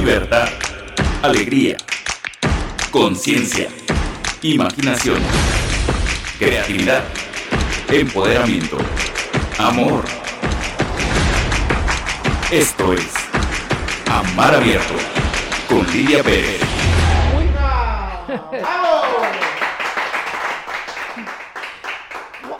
[0.00, 0.48] libertad,
[1.22, 1.76] alegría,
[2.90, 3.68] conciencia,
[4.40, 5.18] imaginación,
[6.38, 7.04] creatividad,
[7.90, 8.78] empoderamiento,
[9.58, 10.04] amor.
[12.50, 13.12] Esto es
[14.08, 14.94] Amar Abierto
[15.68, 16.62] con Lidia Pérez.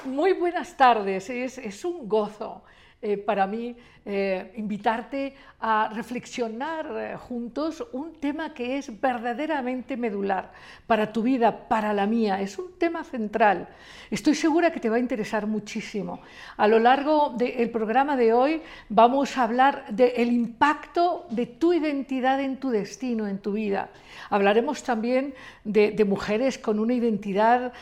[0.04, 2.64] Muy buenas tardes, es, es un gozo
[3.00, 3.74] eh, para mí
[4.04, 10.52] eh, invitarte a reflexionar eh, juntos un tema que es verdaderamente medular
[10.86, 12.40] para tu vida, para la mía.
[12.40, 13.68] Es un tema central.
[14.10, 16.20] Estoy segura que te va a interesar muchísimo.
[16.56, 22.40] A lo largo del programa de hoy vamos a hablar del impacto de tu identidad
[22.40, 23.90] en tu destino, en tu vida.
[24.30, 27.72] Hablaremos también de, mujeres con una identidad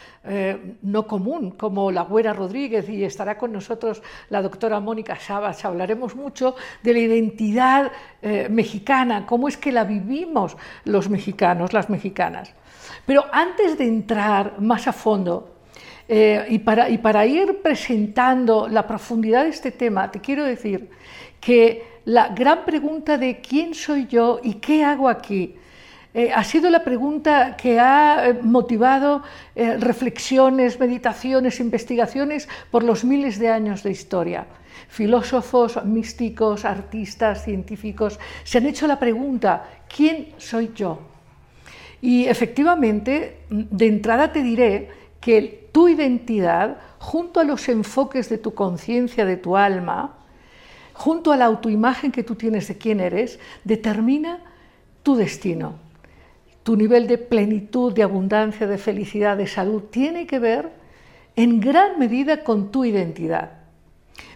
[0.83, 6.08] no común, como la Güera Rodríguez, y estará con nosotros la doctora Mónica Sabas, hablaremos
[6.17, 12.53] mucho de la identidad eh, mexicana, cómo es que la vivimos los mexicanos, las mexicanas.
[13.07, 15.55] Pero antes de entrar más a fondo
[16.09, 20.91] eh, y, para, y para ir presentando la profundidad de este tema, te quiero decir
[21.41, 25.55] que la gran pregunta de quién soy yo y qué hago aquí,
[26.15, 29.23] eh, ha sido la pregunta que ha motivado
[29.55, 34.47] reflexiones, meditaciones, investigaciones por los miles de años de historia
[34.89, 40.99] filósofos, místicos, artistas, científicos, se han hecho la pregunta, ¿quién soy yo?
[42.01, 48.55] Y efectivamente, de entrada te diré que tu identidad, junto a los enfoques de tu
[48.55, 50.15] conciencia, de tu alma,
[50.95, 54.41] junto a la autoimagen que tú tienes de quién eres, determina
[55.03, 55.75] tu destino.
[56.63, 60.71] Tu nivel de plenitud, de abundancia, de felicidad, de salud, tiene que ver
[61.37, 63.58] en gran medida con tu identidad.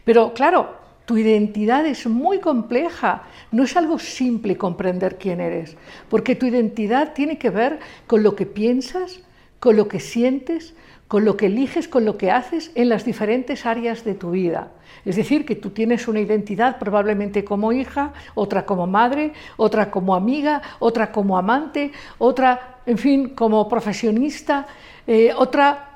[0.04, 5.76] Pero claro, tu identidad es muy compleja, no es algo simple comprender quién eres,
[6.08, 9.20] porque tu identidad tiene que ver con lo que piensas,
[9.58, 10.74] con lo que sientes,
[11.08, 14.72] con lo que eliges, con lo que haces en las diferentes áreas de tu vida.
[15.04, 20.14] Es decir, que tú tienes una identidad probablemente como hija, otra como madre, otra como
[20.14, 24.66] amiga, otra como amante, otra, en fin, como profesionista,
[25.06, 25.91] eh, otra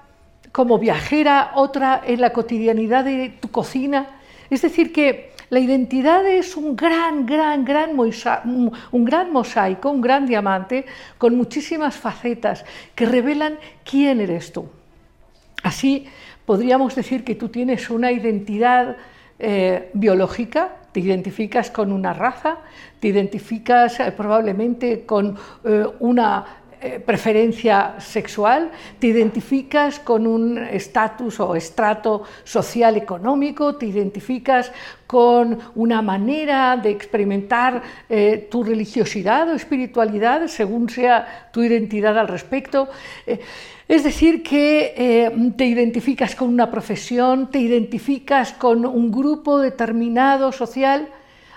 [0.57, 4.07] como viajera, otra en la cotidianidad de tu cocina.
[4.49, 10.25] Es decir, que la identidad es un gran, gran, gran, un gran mosaico, un gran
[10.25, 10.87] diamante
[11.19, 14.67] con muchísimas facetas que revelan quién eres tú.
[15.63, 16.07] Así
[16.47, 18.97] podríamos decir que tú tienes una identidad
[19.39, 22.61] eh, biológica, te identificas con una raza,
[22.99, 26.47] te identificas eh, probablemente con eh, una
[26.81, 34.71] eh, preferencia sexual, te identificas con un estatus o estrato social económico, te identificas
[35.07, 42.29] con una manera de experimentar eh, tu religiosidad o espiritualidad según sea tu identidad al
[42.29, 42.89] respecto.
[43.27, 43.41] Eh,
[43.89, 51.09] es decir, que te identificas con una profesión, te identificas con un grupo determinado social,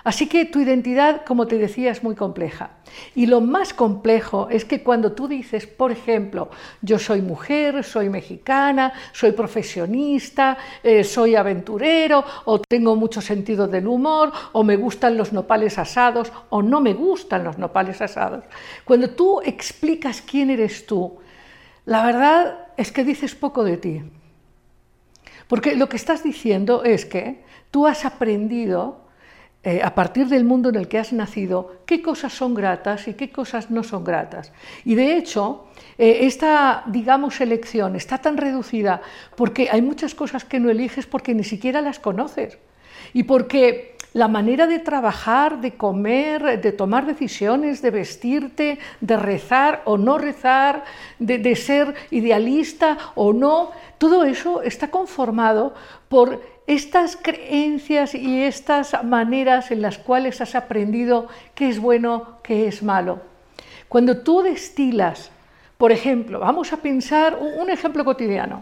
[0.03, 2.71] Así que tu identidad, como te decía, es muy compleja.
[3.15, 6.49] Y lo más complejo es que cuando tú dices, por ejemplo,
[6.81, 13.87] yo soy mujer, soy mexicana, soy profesionista, eh, soy aventurero, o tengo mucho sentido del
[13.87, 18.45] humor, o me gustan los nopales asados, o no me gustan los nopales asados.
[18.85, 21.19] Cuando tú explicas quién eres tú,
[21.85, 24.01] la verdad es que dices poco de ti.
[25.47, 29.08] Porque lo que estás diciendo es que tú has aprendido
[29.61, 33.15] eh, a partir del mundo en el que has nacido, qué cosas son gratas y
[33.15, 34.53] qué cosas no son gratas.
[34.85, 39.01] Y de hecho, eh, esta, digamos, elección está tan reducida
[39.35, 42.57] porque hay muchas cosas que no eliges porque ni siquiera las conoces.
[43.11, 49.81] Y porque la manera de trabajar, de comer, de tomar decisiones, de vestirte, de rezar
[49.83, 50.85] o no rezar,
[51.19, 55.73] de ser idealista o no, todo eso está conformado
[56.07, 62.67] por estas creencias y estas maneras en las cuales has aprendido qué es bueno, qué
[62.67, 63.23] es malo.
[63.87, 65.31] Cuando tú destilas,
[65.79, 68.61] por ejemplo, vamos a pensar un ejemplo cotidiano,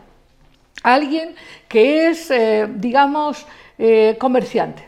[0.83, 1.36] alguien
[1.68, 3.45] que es, eh, digamos,
[3.77, 4.88] eh, comerciante.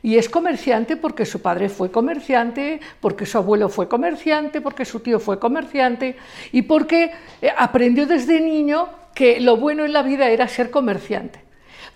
[0.00, 5.00] Y es comerciante porque su padre fue comerciante, porque su abuelo fue comerciante, porque su
[5.00, 6.16] tío fue comerciante
[6.52, 7.10] y porque
[7.42, 11.43] eh, aprendió desde niño que lo bueno en la vida era ser comerciante.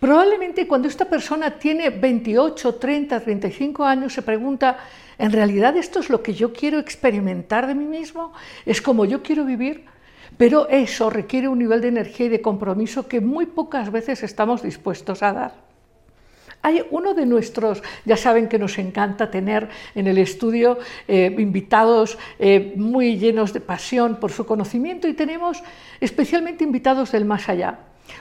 [0.01, 4.79] Probablemente cuando esta persona tiene 28, 30, 35 años se pregunta,
[5.19, 8.33] ¿en realidad esto es lo que yo quiero experimentar de mí mismo?
[8.65, 9.87] ¿Es como yo quiero vivir?
[10.37, 14.63] Pero eso requiere un nivel de energía y de compromiso que muy pocas veces estamos
[14.63, 15.69] dispuestos a dar.
[16.63, 20.79] Hay uno de nuestros, ya saben que nos encanta tener en el estudio
[21.09, 25.63] eh, invitados eh, muy llenos de pasión por su conocimiento y tenemos
[26.01, 27.79] especialmente invitados del más allá.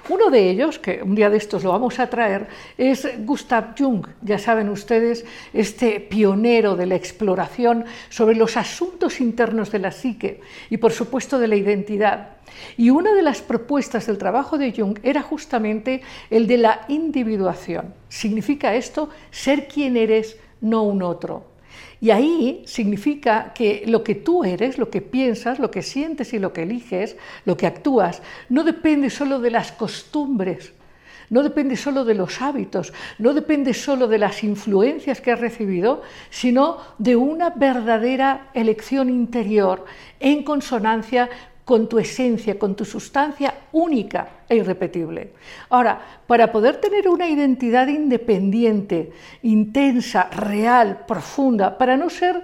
[0.10, 2.48] Uno de ellos, que un día de estos lo vamos a traer,
[2.78, 9.72] es Gustav Jung, ya saben ustedes, este pionero de la exploración sobre los asuntos internos
[9.72, 12.38] de la psique y por supuesto de la identidad.
[12.78, 17.94] Y una de las propuestas del trabajo de Jung era justamente el de la individuación.
[18.10, 21.57] Significa esto ser quien eres, no un otro.
[22.00, 26.40] Y ahí significa que lo que tú eres, lo que piensas, lo que sientes y
[26.40, 27.16] lo que eliges,
[27.46, 30.74] lo que actúas, no depende solo de las costumbres,
[31.30, 36.04] no depende solo de los hábitos, no depende solo de las influencias que has recibido,
[36.30, 39.86] sino de una verdadera elección interior
[40.20, 41.30] en consonancia
[41.68, 45.34] con tu esencia, con tu sustancia única e irrepetible.
[45.68, 49.12] Ahora, para poder tener una identidad independiente,
[49.44, 52.42] intensa, real, profunda, para no ser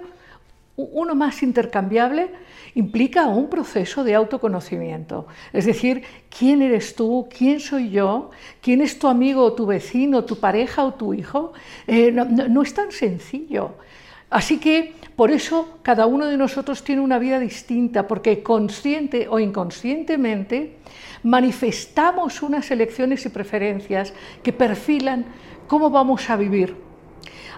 [0.76, 2.28] uno más intercambiable,
[2.74, 5.26] implica un proceso de autoconocimiento.
[5.54, 8.30] Es decir, quién eres tú, quién soy yo,
[8.60, 11.54] quién es tu amigo tu vecino, tu pareja o tu hijo.
[11.86, 13.70] Eh, no es tan sencillo.
[14.28, 19.38] Así que por eso cada uno de nosotros tiene una vida distinta, porque consciente o
[19.38, 20.76] inconscientemente
[21.22, 24.12] manifestamos unas elecciones y preferencias
[24.42, 25.24] que perfilan
[25.68, 26.76] cómo vamos a vivir.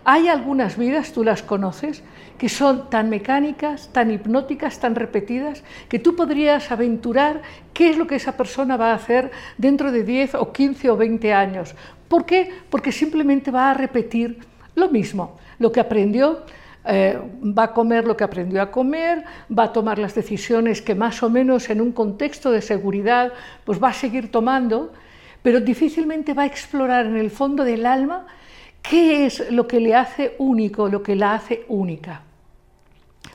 [0.05, 2.05] Hay algunas vidas, tú las conoces,
[2.39, 7.43] que son tan mecánicas, tan hipnóticas, tan repetidas, que tú podrías aventurar
[7.73, 10.97] qué es lo que esa persona va a hacer dentro de 10 o 15 o
[10.97, 11.75] 20 años.
[12.09, 12.51] ¿Por qué?
[12.71, 14.39] Porque simplemente va a repetir
[14.75, 16.45] lo mismo, lo que aprendió
[16.87, 20.95] eh, va a comer lo que aprendió a comer, va a tomar las decisiones que
[20.95, 23.33] más o menos en un contexto de seguridad
[23.65, 24.93] pues va a seguir tomando,
[25.43, 28.27] pero difícilmente va a explorar en el fondo del alma
[28.83, 32.23] qué es lo que le hace único, lo que la hace única.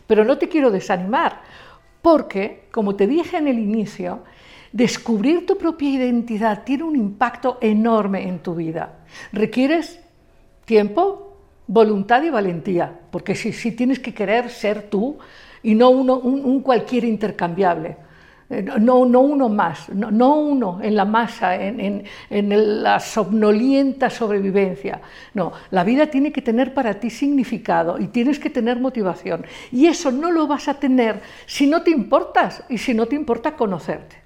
[0.08, 1.42] Pero no te quiero desanimar,
[2.02, 4.24] porque, como te dije en el inicio,
[4.72, 9.00] descubrir tu propia identidad tiene un impacto enorme en tu vida.
[9.32, 10.00] Requieres
[10.66, 11.31] tiempo,
[11.72, 15.18] voluntad y valentía, porque si, si tienes que querer ser tú
[15.64, 17.96] y no uno, un, cualquier intercambiable,
[18.50, 25.00] eh, no, no uno más, no, uno en la masa, en, en, la somnolienta sobrevivencia.
[25.34, 29.46] No, la vida tiene que tener para ti significado y tienes que tener motivación.
[29.72, 33.16] Y eso no lo vas a tener si no te importas y si no te
[33.16, 34.18] importa conocerte.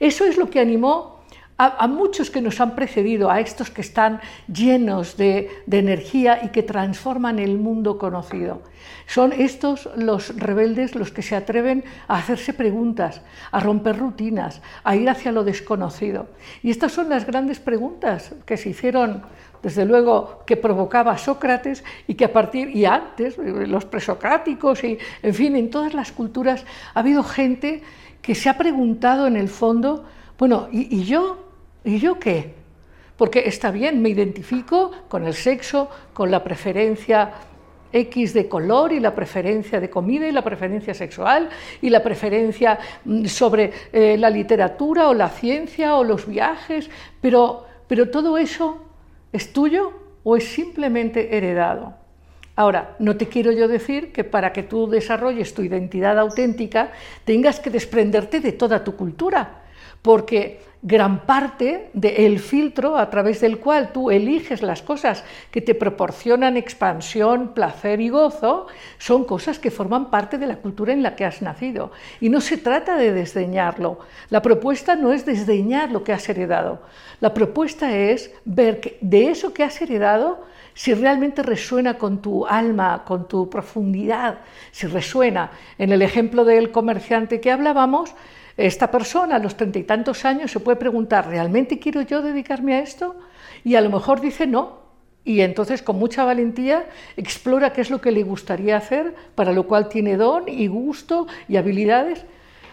[0.00, 1.17] Eso es lo que animó
[1.60, 6.62] a, muchos que nos han precedido, a estos que están llenos de, energía y que
[6.62, 8.62] transforman el mundo conocido.
[9.06, 14.94] Son estos los rebeldes los que se atreven a hacerse preguntas, a romper rutinas, a
[14.94, 16.28] ir hacia lo desconocido.
[16.62, 19.22] Y estas son las grandes preguntas que se hicieron
[19.60, 25.34] desde luego que provocaba Sócrates y que a partir y antes los presocráticos y en
[25.34, 26.64] fin en todas las culturas
[26.94, 27.82] ha habido gente
[28.22, 30.04] que se ha preguntado en el fondo
[30.38, 31.47] bueno y yo
[31.84, 32.54] ¿Y yo qué?
[33.16, 37.32] Porque está bien, me identifico con el sexo, con la preferencia
[37.92, 41.48] X de color y la preferencia de comida y la preferencia sexual
[41.80, 46.90] y la preferencia mm, sobre eh, la literatura o la ciencia o los viajes,
[47.20, 48.84] pero, pero todo eso
[49.32, 49.92] es tuyo
[50.22, 51.94] o es simplemente heredado.
[52.56, 56.90] Ahora, no te quiero yo decir que para que tú desarrolles tu identidad auténtica
[57.24, 59.62] tengas que desprenderte de toda tu cultura,
[60.02, 65.74] porque gran parte del filtro a través del cual tú eliges las cosas que te
[65.74, 68.68] proporcionan expansión, placer y gozo,
[68.98, 71.90] son cosas que forman parte de la cultura en la que has nacido.
[72.20, 73.98] Y no se trata de desdeñarlo.
[74.30, 76.82] La propuesta no es desdeñar lo que has heredado.
[77.20, 83.02] La propuesta es ver de eso que has heredado, si realmente resuena con tu alma,
[83.04, 84.38] con tu profundidad,
[84.70, 85.50] si resuena.
[85.76, 88.14] En el ejemplo del comerciante que hablábamos,
[88.58, 92.74] esta persona a los treinta y tantos años se puede preguntar, ¿realmente quiero yo dedicarme
[92.74, 93.14] a esto?
[93.64, 94.88] Y a lo mejor dice no.
[95.24, 96.86] Y entonces con mucha valentía
[97.16, 101.28] explora qué es lo que le gustaría hacer, para lo cual tiene don y gusto
[101.48, 102.24] y habilidades.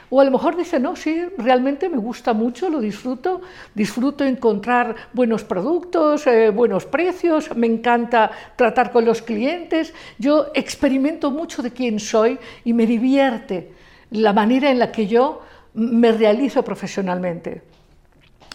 [0.10, 3.42] O a lo mejor dice, no, sí, realmente me gusta mucho, lo disfruto,
[3.74, 11.32] disfruto encontrar buenos productos, eh, buenos precios, me encanta tratar con los clientes, yo experimento
[11.32, 13.74] mucho de quién soy y me divierte
[14.12, 15.42] la manera en la que yo
[15.75, 17.62] me realizo profesionalmente.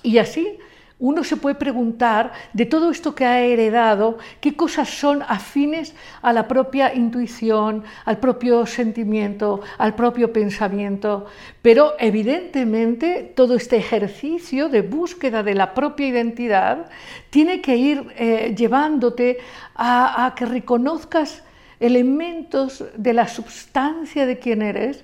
[0.03, 0.59] Y así,
[1.01, 6.33] uno se puede preguntar de todo esto que ha heredado, qué cosas son afines a
[6.35, 11.25] la propia intuición, al propio sentimiento, al propio pensamiento.
[11.63, 16.91] Pero evidentemente todo este ejercicio de búsqueda de la propia identidad
[17.31, 19.39] tiene que ir eh, llevándote
[19.75, 21.43] a, a que reconozcas
[21.81, 25.03] elementos de la substancia de quien eres,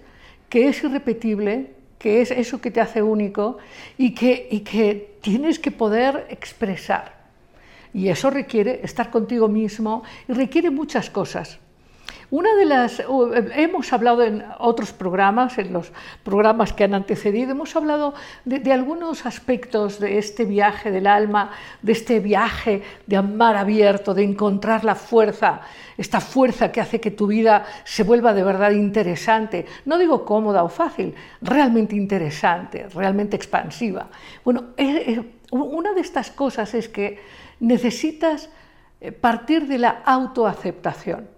[0.50, 3.59] que es irrepetible, que es eso que te hace único
[3.97, 7.17] y que, y que tienes que poder expresar.
[7.93, 11.59] Y eso requiere estar contigo mismo y requiere muchas cosas.
[12.30, 13.00] Una de las,
[13.54, 15.92] hemos hablado en otros programas, en los
[16.25, 18.14] programas que han antecedido, hemos hablado
[18.45, 21.52] de, algunos aspectos de este viaje del alma,
[21.83, 25.61] de este viaje de amar abierto, de encontrar la fuerza,
[25.97, 29.64] esta fuerza que hace que tu vida se vuelva de verdad interesante.
[29.85, 34.09] No digo cómoda o fácil, realmente interesante, realmente expansiva.
[34.45, 34.75] Bueno,
[35.52, 37.21] una de estas cosas es que
[37.61, 38.50] necesitas
[39.00, 41.36] eh, partir de la autoaceptación.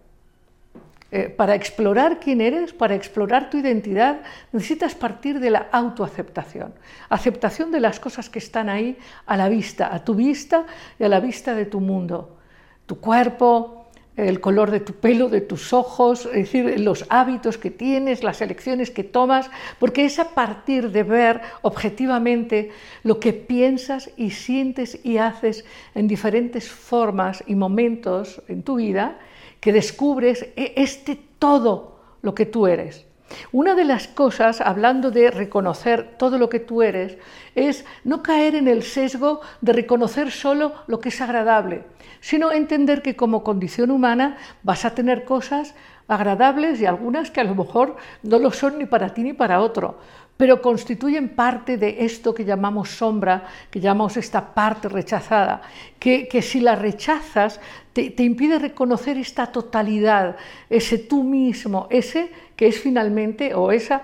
[1.11, 4.21] Eh, para explorar quién eres, para explorar tu identidad,
[4.53, 6.75] necesitas partir de la autoaceptación.
[7.09, 10.67] Aceptación de las cosas que están ahí a la vista, a tu vista
[10.99, 12.37] y a la vista de tu mundo.
[12.85, 13.87] Tu cuerpo,
[14.17, 18.43] el color de tu pelo, de tus ojos, es decir, los hábitos que tienes, las
[18.43, 22.71] elecciones que tomas, porque es a partir de ver objetivamente
[23.03, 29.17] lo que piensas y sientes y haces en diferentes formas y momentos en tu vida
[29.61, 33.07] que descubres e, este todo lo que tú eres.
[33.53, 37.19] Una de las cosas, hablando de reconocer todo lo que tú eres,
[37.55, 41.85] es no caer en el sesgo de reconocer solo lo que es agradable,
[42.21, 45.75] sino entender que como condición humana vas a tener cosas
[46.09, 49.61] agradables y algunas que a lo mejor no lo son ni para ti ni para
[49.61, 49.99] otro,
[50.39, 55.61] pero constituyen parte de esto que llamamos sombra, que llamamos esta parte rechazada,
[55.99, 57.61] que, si la rechazas
[57.93, 60.37] te, impide reconocer esta totalidad,
[60.71, 64.03] ese tú mismo, ese que es finalmente, o esa,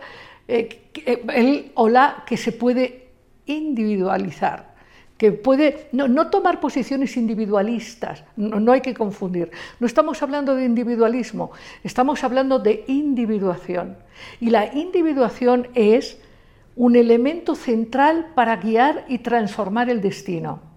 [0.49, 0.90] eh,
[1.32, 3.08] el o la que se puede
[3.46, 4.73] individualizar
[5.24, 9.50] que puede no, tomar posiciones individualistas, no, hay que confundir.
[9.80, 11.50] No estamos hablando de individualismo,
[11.82, 13.96] estamos hablando de individuación.
[14.38, 16.18] Y la individuación es
[16.76, 20.73] un elemento central para guiar y transformar el destino.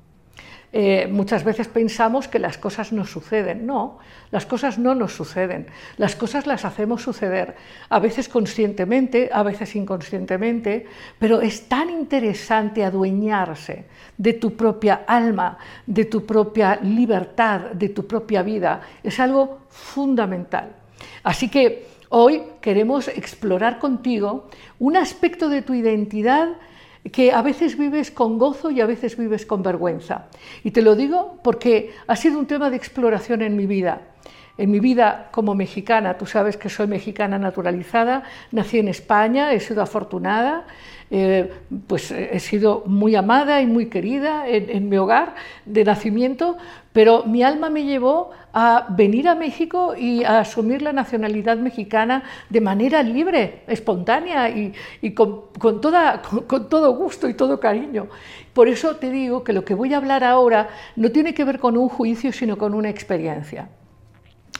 [0.73, 3.65] Eh, muchas veces pensamos que las cosas nos suceden.
[3.65, 3.99] No,
[4.31, 5.67] las cosas no nos suceden.
[5.97, 7.55] Las cosas las hacemos suceder,
[7.89, 10.85] a veces conscientemente, a veces inconscientemente,
[11.19, 13.85] pero es tan interesante adueñarse
[14.17, 18.81] de tu propia alma, de tu propia libertad, de tu propia vida.
[19.03, 20.75] Es algo fundamental.
[21.23, 24.47] Así que Hoy queremos explorar contigo
[24.79, 26.47] un aspecto de tu identidad
[27.11, 30.27] que a veces vives con gozo y a veces vives con vergüenza.
[30.63, 34.01] Y te lo digo porque ha sido un tema de exploración en mi vida.
[34.57, 39.59] En mi vida como mexicana, tú sabes que soy mexicana naturalizada, nací en España, he
[39.59, 40.65] sido afortunada,
[41.09, 41.53] eh,
[41.85, 45.35] pues he sido muy amada y muy querida en, mi hogar
[45.65, 46.57] de nacimiento,
[46.91, 52.23] pero mi alma me llevó a venir a México y a asumir la nacionalidad mexicana
[52.49, 54.73] de manera libre, espontánea y,
[55.13, 58.07] con, toda, con todo gusto y todo cariño.
[58.53, 61.59] Por eso te digo que lo que voy a hablar ahora no tiene que ver
[61.59, 63.69] con un juicio, sino con una experiencia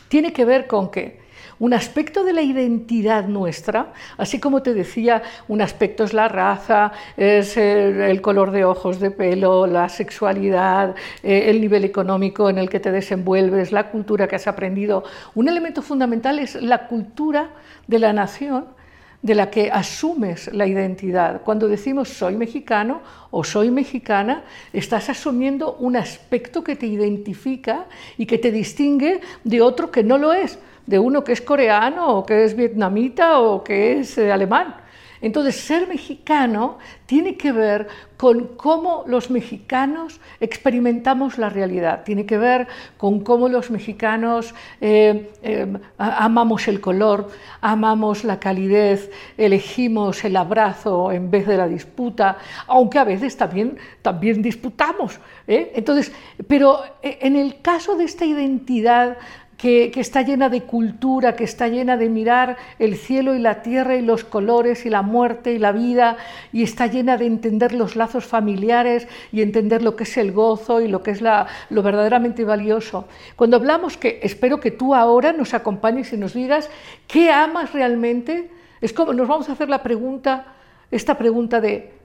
[0.07, 1.27] tiene que ver con que
[1.59, 6.91] un aspecto de la identidad nuestra, así como te decía, un aspecto es la raza,
[7.15, 12.69] es el, color de ojos, de pelo, la sexualidad, eh, el nivel económico en el
[12.69, 15.03] que te desenvuelves, la cultura que has aprendido.
[15.33, 17.49] Un elemento fundamental es la cultura
[17.87, 18.76] de la nación
[19.21, 21.41] de la que asumes la identidad.
[21.43, 24.43] Cuando decimos soy mexicano o soy mexicana,
[24.73, 27.85] estás asumiendo un aspecto que te identifica
[28.17, 32.17] y que te distingue de otro que no lo es, de uno que es coreano
[32.17, 34.75] o que es vietnamita o que es eh, alemán.
[35.21, 42.37] Entonces, ser mexicano tiene que ver con cómo los mexicanos experimentamos la realidad, tiene que
[42.37, 47.29] ver con cómo los mexicanos eh, eh, amamos el color,
[47.61, 53.77] amamos la calidez, elegimos el abrazo en vez de la disputa, aunque a veces también,
[54.01, 55.19] también disputamos.
[55.47, 55.71] ¿eh?
[55.75, 56.11] Entonces,
[56.47, 59.17] pero en el caso de esta identidad
[59.57, 63.95] que, está llena de cultura, que está llena de mirar el cielo y la tierra
[63.95, 66.17] y los colores y la muerte y la vida,
[66.53, 70.79] y está llena de entender los lazos familiares y entender lo que es el gozo
[70.79, 73.07] y lo que es lo verdaderamente valioso.
[73.35, 76.69] Cuando hablamos, que espero que tú ahora nos acompañes y nos digas
[77.07, 80.53] qué amas realmente, es como nos vamos a hacer la pregunta,
[80.91, 81.96] esta pregunta de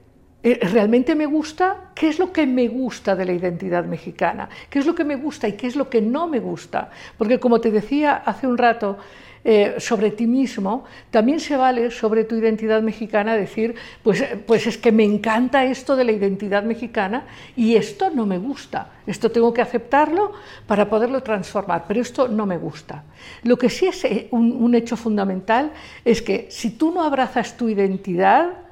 [0.43, 1.91] ¿realmente me gusta?
[1.95, 4.49] ¿Qué es lo que me gusta de la identidad mexicana?
[4.69, 6.89] ¿Qué es lo que me gusta y qué es lo que no me gusta?
[7.17, 8.97] Porque como te decía hace un rato,
[9.45, 14.67] eh, sobre ti mismo, también se vale sobre tu identidad mexicana decir, pues, eh, pues
[14.67, 17.25] es que me encanta esto de la identidad mexicana
[17.57, 18.87] y esto no me gusta.
[19.05, 20.31] Esto tengo que aceptarlo
[20.65, 23.03] para poderlo transformar, pero esto no me gusta.
[23.43, 25.73] Lo que sí es eh, un, hecho fundamental
[26.05, 28.62] es que si tú no abrazas tu identidad,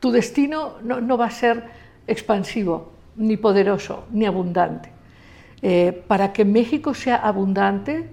[0.00, 1.64] tu destino no, va a ser
[2.06, 4.90] expansivo, ni poderoso, ni abundante.
[6.08, 8.08] para que México sea abundante,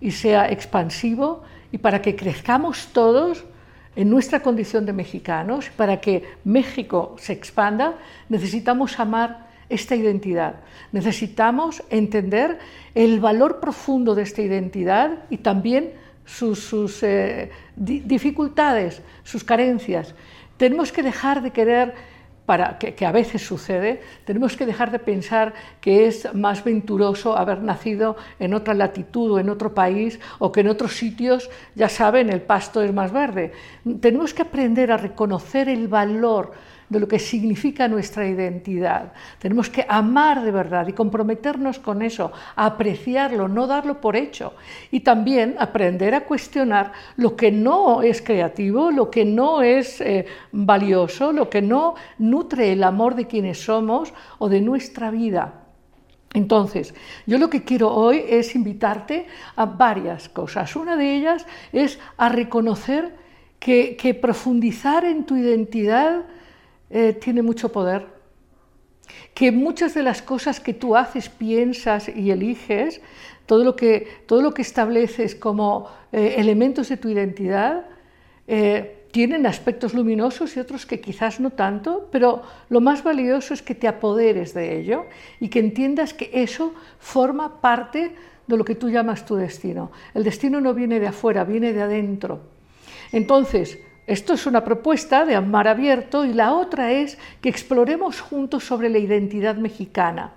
[0.00, 3.44] y sea expansivo y para que crezcamos todos
[3.96, 7.94] en nuestra condición de mexicanos, para que México se expanda,
[8.28, 10.56] necesitamos amar esta identidad.
[10.92, 12.58] Necesitamos entender
[12.94, 15.92] el valor profundo de esta identidad y también
[16.24, 20.14] sus, eh, dificultades, sus carencias.
[20.60, 21.94] Tenemos que dejar de querer
[22.78, 28.18] que, a veces sucede, tenemos que dejar de pensar que es más venturoso haber nacido
[28.38, 32.42] en otra latitud o en otro país o que en otros sitios, ya saben, el
[32.42, 33.52] pasto es más verde.
[34.00, 36.52] Tenemos que aprender a reconocer el valor
[36.90, 39.12] de lo que significa nuestra identidad.
[39.38, 44.54] Tenemos que amar de verdad y comprometernos con eso, apreciarlo, no darlo por hecho.
[44.90, 50.26] Y también aprender a cuestionar lo que no es creativo, lo que no es eh,
[50.50, 55.54] valioso, lo que no nutre el amor de quienes somos o de nuestra vida.
[56.34, 56.94] Entonces,
[57.26, 60.74] yo lo que quiero hoy es invitarte a varias cosas.
[60.74, 63.14] Una de ellas es a reconocer
[63.60, 66.24] que, que profundizar en tu identidad
[66.90, 68.06] eh, tiene mucho poder,
[69.34, 73.00] que muchas de las cosas que tú haces, piensas y eliges,
[73.46, 77.86] todo lo que, todo lo que estableces como eh, elementos de tu identidad,
[78.46, 83.62] eh, tienen aspectos luminosos y otros que quizás no tanto, pero lo más valioso es
[83.62, 85.06] que te apoderes de ello
[85.40, 88.14] y que entiendas que eso forma parte
[88.46, 89.90] de lo que tú llamas tu destino.
[90.14, 92.40] El destino no viene de afuera, viene de adentro.
[93.12, 93.78] Entonces,
[94.10, 98.88] esto es una propuesta de Amar Abierto y la otra es que exploremos juntos sobre
[98.88, 100.32] la identidad mexicana,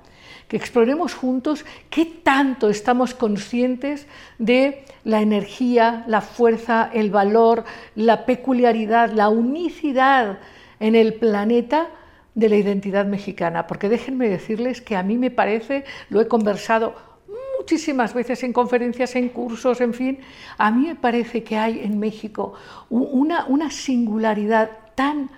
[0.47, 4.05] que exploremos juntos qué tanto estamos conscientes
[4.37, 7.63] de la energía, la fuerza, el valor,
[7.95, 10.37] la peculiaridad, la unicidad
[10.79, 11.87] en el planeta
[12.35, 13.65] de la identidad mexicana.
[13.65, 17.12] Porque déjenme decirles que a mí me parece, lo he conversado
[17.63, 20.19] muchísimas veces en conferencias, en cursos, en fin,
[20.57, 22.55] a mí me parece que hay en México
[22.89, 25.29] una, singularidad tan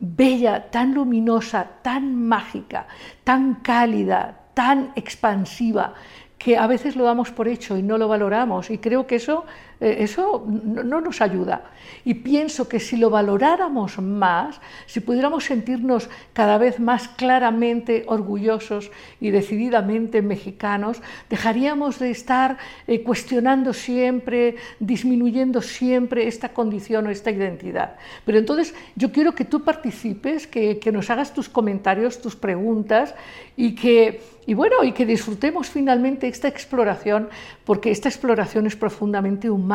[0.00, 2.88] bella, tan luminosa, tan mágica,
[3.22, 5.94] tan cálida, tan expansiva,
[6.38, 8.68] que a veces lo damos por hecho y no lo valoramos.
[8.70, 9.44] Y creo que eso
[9.80, 11.70] eso no nos ayuda.
[12.04, 18.90] Y pienso que si lo valoráramos más, si pudiéramos sentirnos cada vez más claramente orgullosos
[19.20, 27.30] y decididamente mexicanos, dejaríamos de estar eh, cuestionando siempre, disminuyendo siempre esta condición o esta
[27.30, 27.96] identidad.
[28.26, 33.14] Pero entonces yo quiero que tú participes, que, que nos hagas tus comentarios, tus preguntas
[33.56, 37.30] y que, y bueno, y que disfrutemos finalmente esta exploración,
[37.64, 39.69] porque esta exploración es profundamente humana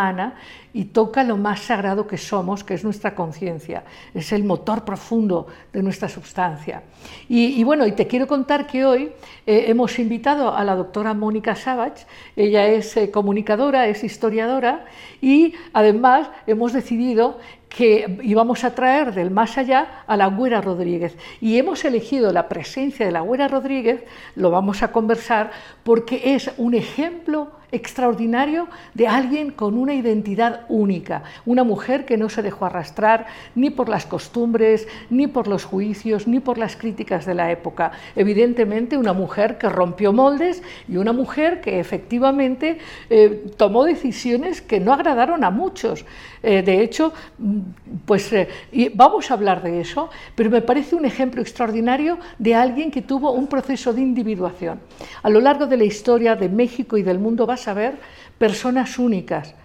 [0.74, 5.48] y toca lo más sagrado que somos, que es nuestra conciencia, es el motor profundo
[5.72, 6.84] de nuestra sustancia.
[7.30, 9.12] Y, bueno, y te quiero contar que hoy
[9.46, 12.06] eh, hemos invitado a la doctora Mónica Savage,
[12.36, 14.86] ella es eh, comunicadora, es historiadora
[15.22, 17.38] y además hemos decidido
[17.70, 21.18] que íbamos a traer del más allá a la Güera Rodríguez.
[21.42, 24.04] Y hemos elegido la presencia de la Güera Rodríguez,
[24.36, 25.52] lo vamos a conversar,
[25.84, 32.30] porque es un ejemplo extraordinario de alguien con una identidad única, una mujer que no
[32.30, 37.26] se dejó arrastrar ni por las costumbres, ni por los juicios, ni por las críticas
[37.26, 37.92] de la época.
[38.16, 42.78] Evidentemente una mujer que rompió moldes y una mujer que efectivamente
[43.10, 46.06] eh, tomó decisiones que no agradaron a muchos.
[46.44, 47.60] Eh, de hecho, mm,
[48.06, 48.48] pues eh,
[48.94, 53.32] vamos a hablar de eso, pero me parece un ejemplo extraordinario de alguien que tuvo
[53.32, 54.80] un proceso de individuación.
[55.24, 57.96] A lo largo de la historia de México y del mundo a ver
[58.38, 59.56] personas únicas,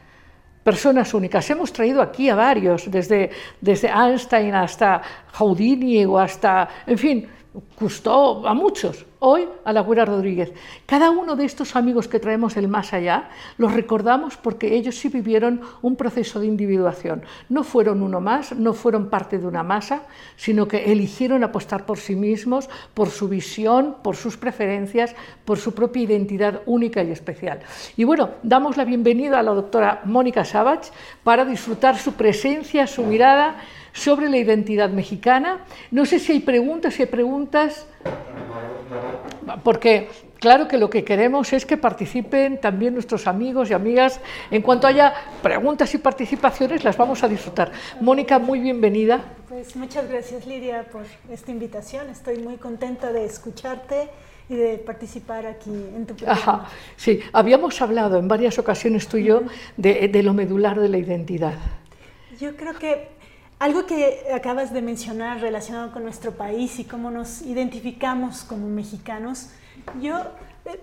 [0.63, 1.49] personas únicas.
[1.51, 5.03] Hemos traído aquí a varios, desde, desde Einstein hasta
[5.39, 7.29] Houdini o hasta, en fin,
[7.79, 10.53] gustó a muchos, hoy a la Güera Rodríguez.
[10.87, 15.09] Cada uno de estos amigos que traemos del más allá los recordamos porque ellos sí
[15.09, 17.23] vivieron un proceso de individuación.
[17.49, 20.03] No fueron uno más, no fueron parte de una masa,
[20.37, 25.75] sino que eligieron apostar por sí mismos, por su visión, por sus preferencias, por su
[25.75, 27.61] propia identidad única y especial.
[27.97, 30.93] Y bueno, damos la bienvenida a la doctora Mónica Savage
[31.25, 33.57] para disfrutar su presencia, su mirada,
[33.93, 35.65] sobre la identidad mexicana.
[35.91, 37.87] No sé si hay preguntas, si hay preguntas,
[39.63, 44.21] porque claro que lo que queremos es que participen también nuestros amigos y amigas.
[44.51, 47.73] En cuanto haya preguntas y participaciones, las vamos a disfrutar.
[48.01, 49.21] Mónica, muy bienvenida.
[49.49, 52.09] Pues muchas gracias Lidia por esta invitación.
[52.11, 54.09] Estoy muy contenta de escucharte
[54.49, 56.69] y de participar aquí en tu programa.
[56.97, 59.43] sí, habíamos hablado en varias ocasiones tú y yo
[59.77, 61.55] de, de lo medular de la identidad.
[62.41, 63.20] Yo creo que
[63.61, 69.51] algo que acabas de mencionar relacionado con nuestro país y cómo nos identificamos como mexicanos,
[70.01, 70.19] yo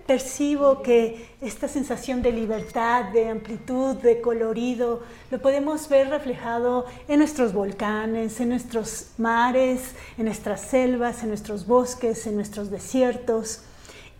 [0.06, 7.18] percibo que esta sensación de libertad, de amplitud, de colorido, lo podemos ver reflejado en
[7.18, 13.62] nuestros volcanes, en nuestros mares, en nuestras selvas, en nuestros bosques, en nuestros desiertos.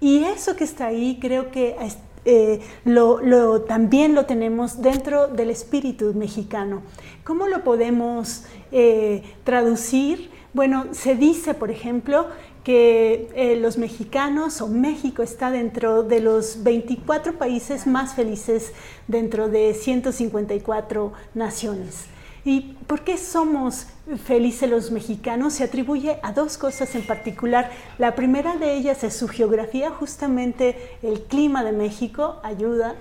[0.00, 1.76] Y eso que está ahí creo que
[2.24, 6.82] eh, lo, también lo tenemos dentro del espíritu mexicano.
[7.28, 10.30] ¿Cómo lo podemos eh, traducir?
[10.54, 12.26] Bueno, se dice, por ejemplo,
[12.64, 18.72] que eh, los mexicanos o México está dentro de los 24 países más felices
[19.08, 22.06] dentro de 154 naciones.
[22.46, 23.88] ¿Y por qué somos
[24.24, 25.52] felices los mexicanos?
[25.52, 27.70] Se atribuye a dos cosas en particular.
[27.98, 32.94] La primera de ellas es su geografía, justamente el clima de México ayuda.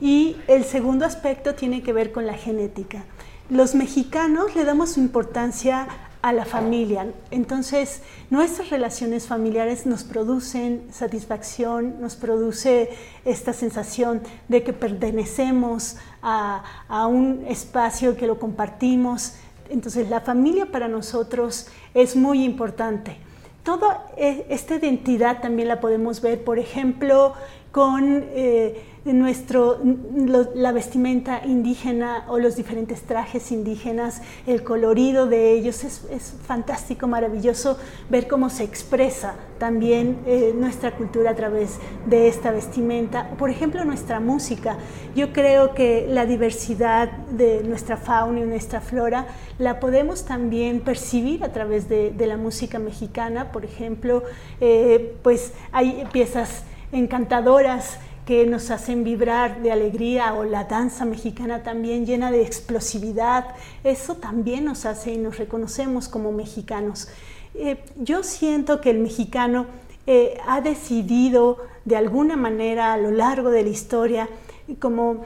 [0.00, 3.04] Y el segundo aspecto tiene que ver con la genética.
[3.50, 5.88] Los mexicanos le damos importancia
[6.20, 7.12] a la familia.
[7.30, 12.90] Entonces, nuestras relaciones familiares nos producen satisfacción, nos produce
[13.24, 16.62] esta sensación de que pertenecemos a,
[17.06, 19.36] un espacio que lo compartimos.
[19.70, 23.16] Entonces, la familia para nosotros es muy importante.
[23.62, 27.32] Toda e, esta identidad también la podemos ver, por ejemplo,
[27.72, 28.24] con...
[28.30, 29.78] Eh, nuestro,
[30.54, 37.78] la vestimenta indígena o los diferentes trajes indígenas, el colorido de ellos, es, fantástico, maravilloso
[38.10, 43.30] ver cómo se expresa también eh, nuestra cultura a través de esta vestimenta.
[43.38, 44.76] Por ejemplo, nuestra música.
[45.14, 49.26] Yo creo que la diversidad de nuestra fauna y nuestra flora
[49.58, 53.52] la podemos también percibir a través de, la música mexicana.
[53.52, 54.22] Por ejemplo,
[54.60, 61.62] eh, pues hay piezas encantadoras que nos hacen vibrar de alegría o la danza mexicana
[61.62, 67.08] también llena de explosividad, eso también nos hace y nos reconocemos como mexicanos.
[67.54, 69.64] Eh, yo siento que el mexicano
[70.06, 74.28] eh, ha decidido de alguna manera a lo largo de la historia,
[74.78, 75.24] como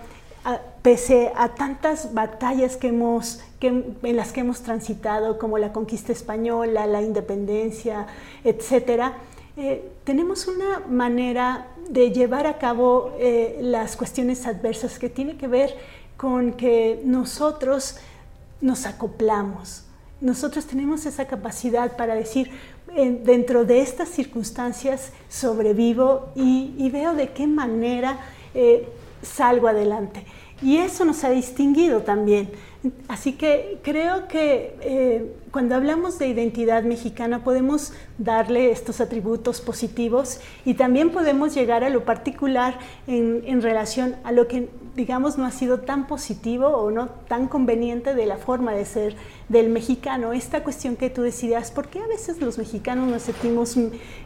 [0.83, 6.87] pese a tantas batallas que hemos, en las que hemos transitado, como la conquista española,
[6.87, 8.07] la independencia,
[8.45, 9.15] etcétera,
[9.55, 15.49] eh, tenemos una manera de llevar a cabo eh, las cuestiones adversas que tiene que
[15.49, 15.77] ver
[16.17, 17.97] con que nosotros
[18.61, 19.85] nos acoplamos.
[20.21, 22.51] Nosotros tenemos esa capacidad para decir,
[23.25, 28.19] dentro de estas circunstancias sobrevivo y, veo de qué manera
[28.55, 28.89] eh,
[29.23, 30.25] salgo adelante.
[30.61, 32.51] Y eso nos ha distinguido también.
[33.07, 40.41] Así que creo que eh, cuando hablamos de identidad mexicana podemos darle estos atributos positivos
[40.65, 45.47] y también podemos llegar a lo particular en, en relación a lo que digamos, no
[45.47, 49.17] ha sido tan positivo o no tan conveniente de la forma de ser
[49.49, 50.33] del mexicano.
[50.33, 53.77] Esta cuestión que tú decías, ¿por qué a veces los mexicanos nos sentimos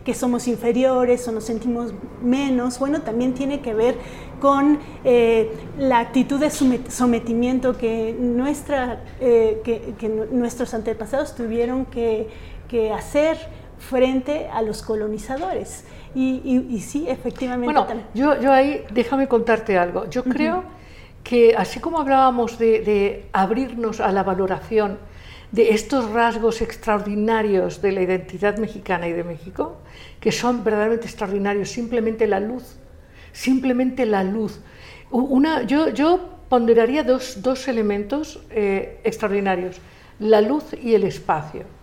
[0.05, 2.79] que somos inferiores o nos sentimos menos?
[2.81, 3.97] Bueno, también tiene que ver
[4.41, 12.29] con eh, la actitud de sometimiento que, nuestra, eh, que, nuestros antepasados tuvieron que
[12.93, 13.39] hacer
[13.79, 15.85] frente a los colonizadores.
[16.15, 17.75] Y, sí, efectivamente.
[17.75, 20.09] Bueno, yo, yo ahí, déjame contarte algo.
[20.09, 20.65] Yo creo
[21.23, 24.99] que así como hablábamos de, abrirnos a la valoración
[25.53, 29.77] de estos rasgos extraordinarios de la identidad mexicana y de México,
[30.19, 32.77] que son verdaderamente extraordinarios, simplemente la luz,
[33.33, 34.61] simplemente la luz.
[35.11, 39.81] Una, yo, yo ponderaría dos, dos elementos eh, extraordinarios,
[40.19, 41.76] la luz y el espacio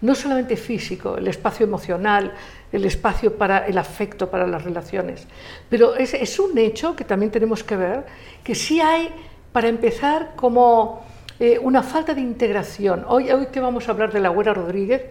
[0.00, 2.32] no solamente físico, el espacio emocional,
[2.72, 5.26] el espacio para el afecto, para las relaciones,
[5.68, 8.06] pero es, un hecho que también tenemos que ver,
[8.42, 9.10] que sí hay,
[9.52, 11.04] para empezar, como
[11.38, 13.04] eh, una falta de integración.
[13.08, 15.02] Hoy, hoy que vamos a hablar de la Güera Rodríguez,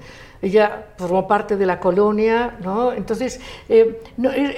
[0.42, 2.94] ella formó parte de la colonia, ¿no?
[2.94, 4.02] entonces eh,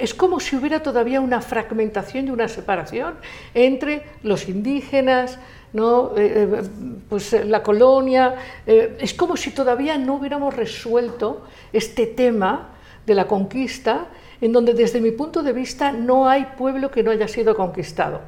[0.00, 3.14] es como si hubiera todavía una fragmentación y una separación
[3.52, 5.38] entre los indígenas,
[5.72, 6.12] ¿no?
[6.16, 6.62] Eh, eh,
[7.08, 8.34] pues eh, la colonia,
[8.66, 12.68] es como si todavía no hubiéramos resuelto este tema
[13.06, 14.06] de la conquista,
[14.40, 18.20] en donde desde mi punto de vista no hay pueblo que no haya sido conquistado.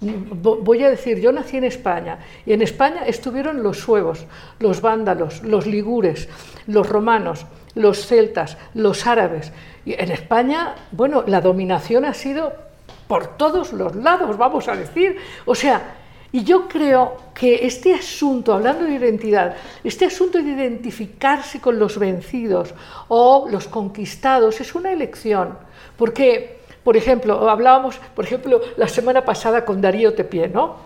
[0.00, 4.26] Voy a decir, yo nací en España y en España estuvieron los suevos,
[4.58, 6.28] los vándalos, los ligures,
[6.66, 9.52] los romanos, los celtas, los árabes.
[9.86, 12.52] Y en España, bueno, la dominación ha sido
[13.08, 15.16] por todos los lados, vamos a decir.
[15.46, 15.94] O sea,
[16.36, 21.98] y yo creo que este asunto, hablando de identidad, este asunto de identificarse con los
[21.98, 22.74] vencidos
[23.08, 25.56] o los conquistados es una elección.
[25.96, 30.76] Porque, por ejemplo, hablábamos, por ejemplo, la semana pasada con Darío Tepié, ¿no?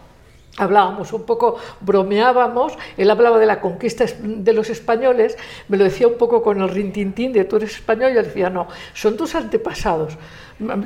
[0.57, 5.37] hablábamos un poco, bromeábamos, él hablaba de la conquista de los españoles,
[5.69, 8.69] me lo decía un poco con el rintintín de tú eres español, yo decía, no,
[8.93, 10.17] son tus antepasados,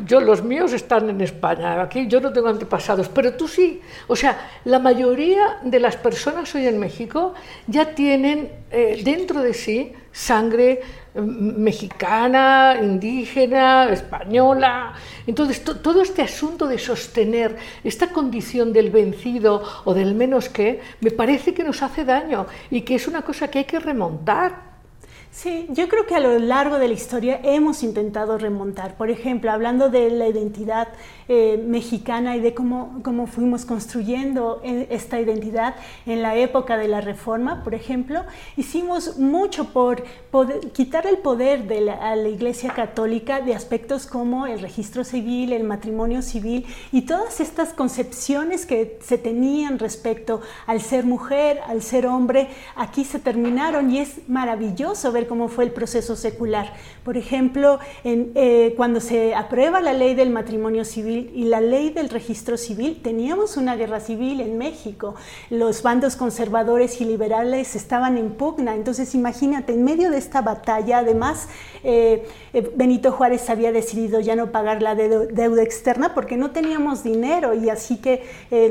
[0.06, 3.80] yo, los míos están en España, aquí yo no tengo antepasados, pero tú sí.
[4.06, 7.34] O sea, la mayoría de las personas hoy en México
[7.66, 10.80] ya tienen eh, dentro de sí sangre
[11.14, 11.20] mm,
[11.60, 14.94] mexicana, indígena, española.
[15.26, 21.10] Entonces, todo este asunto de sostener esta condición del vencido o del menos que, me
[21.10, 24.73] parece que nos hace daño y que es una cosa que hay que remontar.
[25.35, 28.97] Sí, yo creo que a lo largo de la historia hemos intentado remontar.
[28.97, 30.88] Por ejemplo, hablando de la identidad
[31.27, 35.75] eh, mexicana y de cómo, cómo fuimos construyendo eh, esta identidad
[36.07, 38.23] en la época de la Reforma, por ejemplo,
[38.57, 40.05] hicimos mucho por
[40.73, 45.64] quitar el poder de a la Iglesia Católica de aspectos como el registro civil, el
[45.64, 52.07] matrimonio civil y todas estas concepciones que se tenían respecto al ser mujer, al ser
[52.07, 56.72] hombre, aquí se terminaron y es maravilloso ver cómo fue el proceso secular.
[57.04, 62.08] Por ejemplo, eh, cuando se aprueba la ley del matrimonio civil y la ley del
[62.08, 65.14] registro civil, teníamos una guerra civil en México.
[65.50, 68.74] Los bandos conservadores y liberales estaban en pugna.
[68.74, 71.48] Entonces, imagínate, en medio de esta batalla, además,
[71.82, 77.02] eh, eh, Benito Juárez había decidido ya no pagar la deuda externa porque no teníamos
[77.02, 78.22] dinero y así que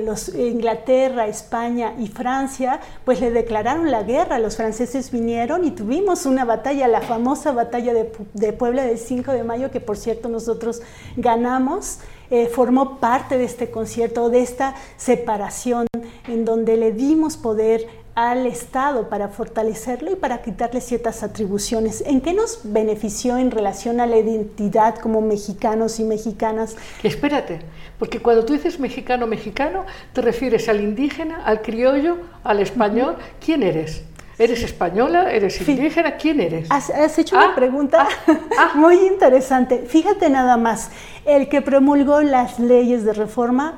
[0.05, 4.39] los, Inglaterra, España y Francia pues le declararon la guerra.
[4.39, 9.43] Los franceses vinieron y tuvimos una batalla, la famosa batalla de, Puebla del 5 de
[9.43, 10.81] mayo, que por cierto nosotros
[11.17, 15.87] ganamos, eh, formó parte de este concierto, de esta separación
[16.27, 22.03] en donde le dimos poder al Estado para fortalecerlo y para quitarle ciertas atribuciones.
[22.05, 26.75] ¿En qué nos benefició en relación a la identidad como mexicanos y mexicanas?
[27.01, 27.61] Espérate,
[27.97, 33.17] porque cuando tú dices mexicano, mexicano, te refieres al indígena, al criollo, al español.
[33.43, 34.03] ¿Quién eres?
[34.43, 35.31] ¿Eres española?
[35.31, 36.17] ¿Eres indígena?
[36.17, 36.67] ¿Quién eres?
[36.69, 38.71] Has, hecho una ah, pregunta ah, ah.
[38.75, 39.85] muy interesante.
[39.87, 40.89] Fíjate nada más,
[41.23, 43.75] el que promulgó las leyes de reforma,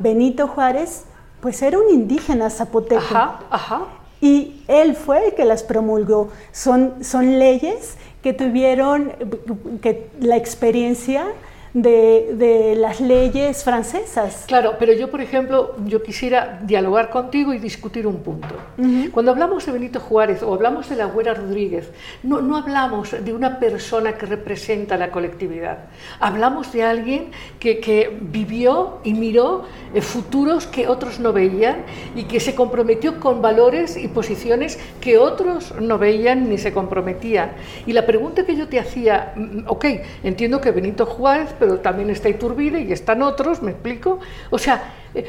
[0.00, 1.04] Benito Juárez,
[1.40, 3.00] pues era un indígena zapoteco.
[3.00, 3.82] Ajá, ajá.
[4.20, 6.30] Y él fue el que las promulgó.
[6.50, 9.12] Son, son leyes que tuvieron
[9.80, 11.26] que la experiencia
[11.82, 14.44] de, las leyes francesas.
[14.46, 18.54] Claro, pero yo, por ejemplo, yo quisiera dialogar contigo y discutir un punto.
[19.12, 21.90] Cuando hablamos de Benito Juárez o hablamos de la Güera Rodríguez,
[22.22, 25.86] no, no hablamos de una persona que representa la colectividad.
[26.20, 29.64] Hablamos de alguien que, que vivió y miró
[29.94, 35.18] eh, futuros que otros no veían y que se comprometió con valores y posiciones que
[35.18, 37.52] otros no veían ni se comprometían.
[37.86, 39.84] Y la pregunta que yo te hacía, mm, ok,
[40.22, 44.20] entiendo que Benito Juárez, pero también está Iturbide y están otros, ¿me explico?
[44.50, 45.26] O sea, eh,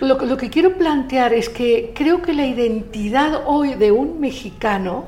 [0.00, 5.04] lo, lo que quiero plantear es que creo que la identidad hoy de un mexicano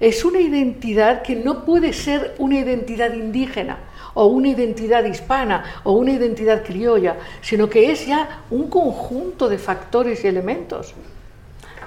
[0.00, 3.78] es una identidad que no puede ser una identidad indígena
[4.14, 9.58] o una identidad hispana o una identidad criolla, sino que es ya un conjunto de
[9.58, 10.94] factores y elementos.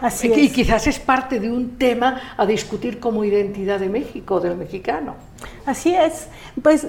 [0.01, 4.39] Así y, y quizás es parte de un tema a discutir como identidad de México,
[4.39, 5.15] del mexicano.
[5.65, 6.27] Así es.
[6.61, 6.87] Pues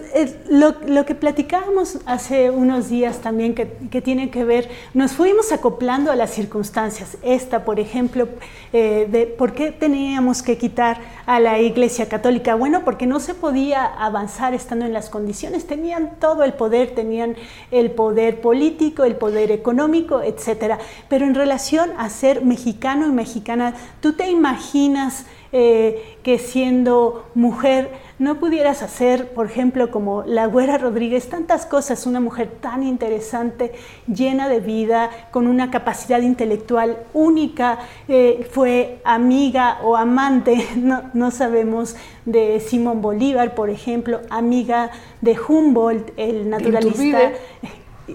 [0.50, 5.52] lo, lo, que platicábamos hace unos días también que, que, tiene que ver, nos fuimos
[5.52, 7.16] acoplando a las circunstancias.
[7.22, 8.28] Esta, por ejemplo,
[8.72, 12.56] eh, de por qué teníamos que quitar a la Iglesia Católica.
[12.56, 15.66] Bueno, porque no se podía avanzar estando en las condiciones.
[15.66, 17.36] Tenían todo el poder, tenían
[17.70, 20.78] el poder político, el poder económico, etcétera.
[21.08, 27.92] Pero en relación a ser mexicano y mexicana, ¿tú te imaginas eh, que siendo mujer
[28.18, 33.72] no pudieras hacer, por ejemplo, como la Güera Rodríguez, tantas cosas, una mujer tan interesante,
[34.06, 40.66] llena de vida, con una capacidad intelectual única, eh, fue amiga o amante,
[41.14, 47.32] no, sabemos, de Simón Bolívar, por ejemplo, amiga de Humboldt, el naturalista.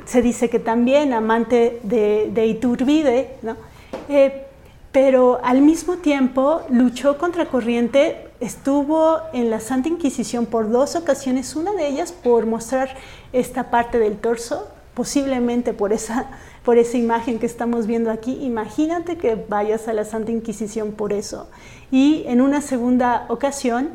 [0.05, 3.57] Se dice que también amante de, Iturbide, ¿no?
[4.07, 4.45] Eh,
[4.91, 11.55] pero al mismo tiempo luchó contra corriente, estuvo en la Santa Inquisición por dos ocasiones,
[11.55, 12.95] una de ellas por mostrar
[13.33, 14.67] esta parte del torso
[14.99, 16.27] posiblemente por esa,
[16.65, 18.37] por esa imagen que estamos viendo aquí.
[18.41, 21.47] Imagínate que vayas a la Santa Inquisición por eso.
[21.89, 23.91] Y en una segunda ocasión,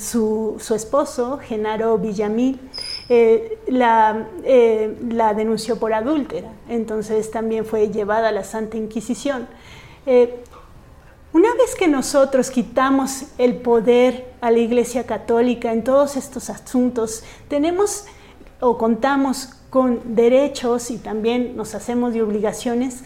[0.00, 2.58] su, esposo, Genaro Villamil,
[3.10, 6.48] eh, la, eh, la, denunció por adúltera.
[6.70, 9.46] Entonces también fue llevada a la Santa Inquisición.
[10.06, 10.42] Eh,
[11.32, 17.24] una vez que nosotros quitamos el poder a la Iglesia Católica en todos estos asuntos,
[17.48, 18.04] tenemos
[18.60, 23.02] o contamos con derechos y también nos hacemos de obligaciones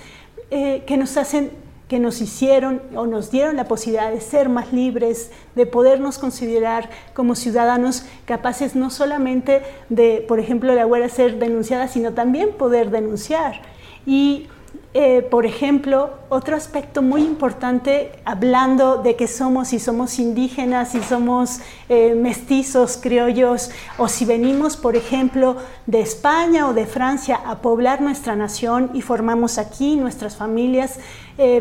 [0.50, 1.50] eh, que nos hacen
[1.88, 6.90] que nos hicieron o nos dieron la posibilidad de ser más libres, de podernos considerar
[7.14, 12.90] como ciudadanos capaces no solamente de, por ejemplo, la huelga ser denunciada, sino también poder
[12.90, 13.62] denunciar.
[14.04, 14.48] Y
[14.94, 21.02] eh, por ejemplo, otro aspecto muy importante, hablando de que somos, si somos indígenas, si
[21.02, 27.60] somos eh, mestizos, criollos, o si venimos, por ejemplo, de España o de Francia a
[27.60, 30.98] poblar nuestra nación y formamos aquí nuestras familias,
[31.36, 31.60] eh,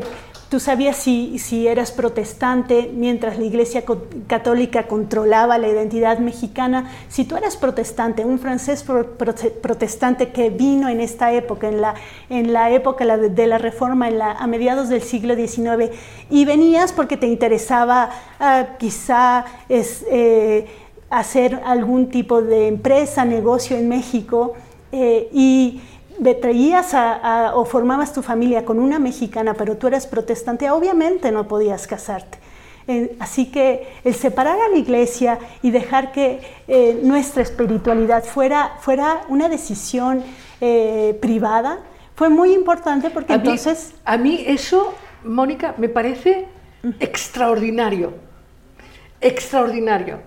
[0.49, 3.83] Tú sabías si, si, eras protestante mientras la Iglesia
[4.27, 6.89] Católica controlaba la identidad mexicana.
[7.09, 8.85] Si tú eras protestante, un francés
[9.61, 11.95] protestante que vino en esta época, en la,
[12.29, 15.93] en la época de la Reforma, en la, a mediados del siglo XIX,
[16.29, 20.65] y venías porque te interesaba ah, quizá eh,
[21.09, 24.53] hacer algún tipo de empresa, negocio en México,
[24.93, 25.81] eh, y
[26.41, 26.95] traías
[27.53, 32.39] o formabas tu familia con una mexicana, pero tú eras protestante, obviamente no podías casarte.
[33.19, 39.23] así que el separar a la iglesia y dejar que eh, nuestra espiritualidad fuera, fuera
[39.27, 40.23] una decisión
[40.61, 41.79] eh, privada
[42.15, 43.93] fue muy importante porque entonces...
[44.03, 46.47] a mí eso, Mónica, me parece
[46.99, 48.13] extraordinario,
[49.21, 50.21] extraordinario.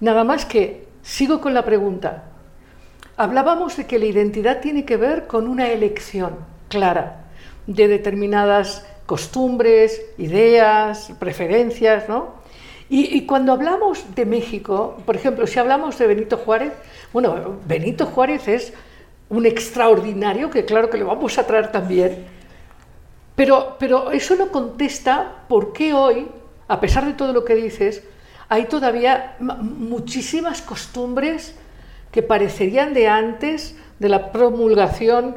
[0.00, 2.29] Nada más que sigo con la pregunta.
[3.20, 6.36] Hablábamos de que la identidad tiene que ver con una elección
[6.70, 7.26] clara
[7.66, 12.36] de determinadas costumbres, ideas, preferencias, ¿no?
[12.88, 16.72] Y, cuando hablamos de México, por ejemplo, si hablamos de Benito Juárez,
[17.12, 18.72] bueno, Benito Juárez es
[19.28, 22.24] un extraordinario que claro que le vamos a traer también,
[23.36, 26.26] pero, pero eso no contesta por qué hoy,
[26.68, 28.02] a pesar de todo lo que dices,
[28.48, 31.54] hay todavía muchísimas costumbres
[32.10, 35.36] que parecerían de antes de la promulgación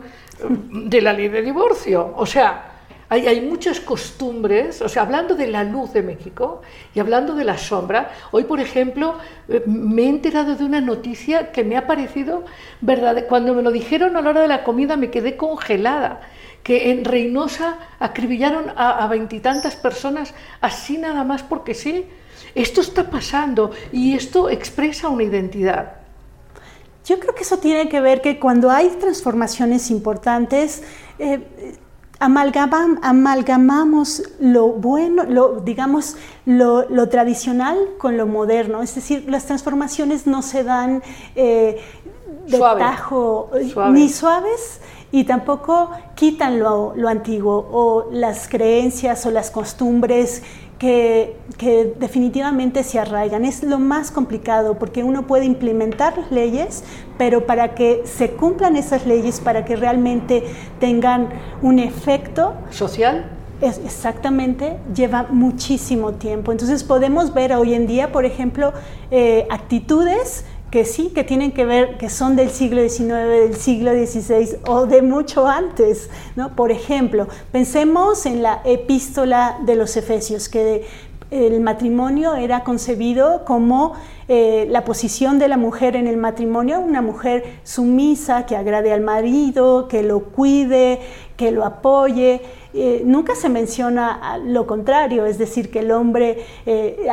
[0.49, 2.13] de la ley de divorcio.
[2.17, 2.71] O sea,
[3.09, 6.61] hay, hay, muchas costumbres, o sea, hablando de la luz de México
[6.95, 11.51] y hablando de la sombra, hoy, por ejemplo, eh, me he enterado de una noticia
[11.51, 12.43] que me ha parecido
[12.81, 13.25] verdad.
[13.27, 16.21] Cuando me lo dijeron a la hora de la comida me quedé congelada,
[16.63, 22.05] que en Reynosa acribillaron a veintitantas personas así nada más porque sí.
[22.55, 26.02] Esto está pasando y esto expresa una identidad.
[27.05, 30.83] Yo creo que eso tiene que ver que cuando hay transformaciones importantes,
[31.19, 31.75] eh,
[32.19, 38.81] amalgamamos lo bueno, lo, digamos, lo, tradicional con lo moderno.
[38.81, 41.03] Es decir, las transformaciones no se dan
[41.35, 41.81] eh,
[42.47, 43.51] de tajo,
[43.91, 44.79] ni suaves,
[45.11, 50.41] y tampoco quitan lo, lo, antiguo o las creencias o las costumbres
[50.83, 53.45] que, definitivamente se arraigan.
[53.45, 56.83] Es lo más complicado porque uno puede implementar las leyes,
[57.17, 60.43] pero para que se cumplan esas leyes, para que realmente
[60.79, 61.29] tengan
[61.61, 63.29] un efecto social,
[63.61, 66.51] es, exactamente, lleva muchísimo tiempo.
[66.51, 68.73] Entonces podemos ver hoy en día, por ejemplo,
[69.09, 73.91] eh, actitudes que sí, que tienen que ver, que son del siglo XIX, del siglo
[73.91, 76.09] XVI o de mucho antes.
[76.35, 76.55] ¿no?
[76.55, 80.87] Por ejemplo, pensemos en la epístola de los Efesios, que
[81.33, 83.93] el matrimonio era concebido como
[84.27, 89.01] eh, la posición de la mujer en el matrimonio, una mujer sumisa, que agrade al
[89.01, 90.99] marido, que lo cuide,
[91.35, 92.41] que lo apoye.
[92.73, 97.09] Eh, nunca se menciona lo contrario, es decir, que el hombre eh,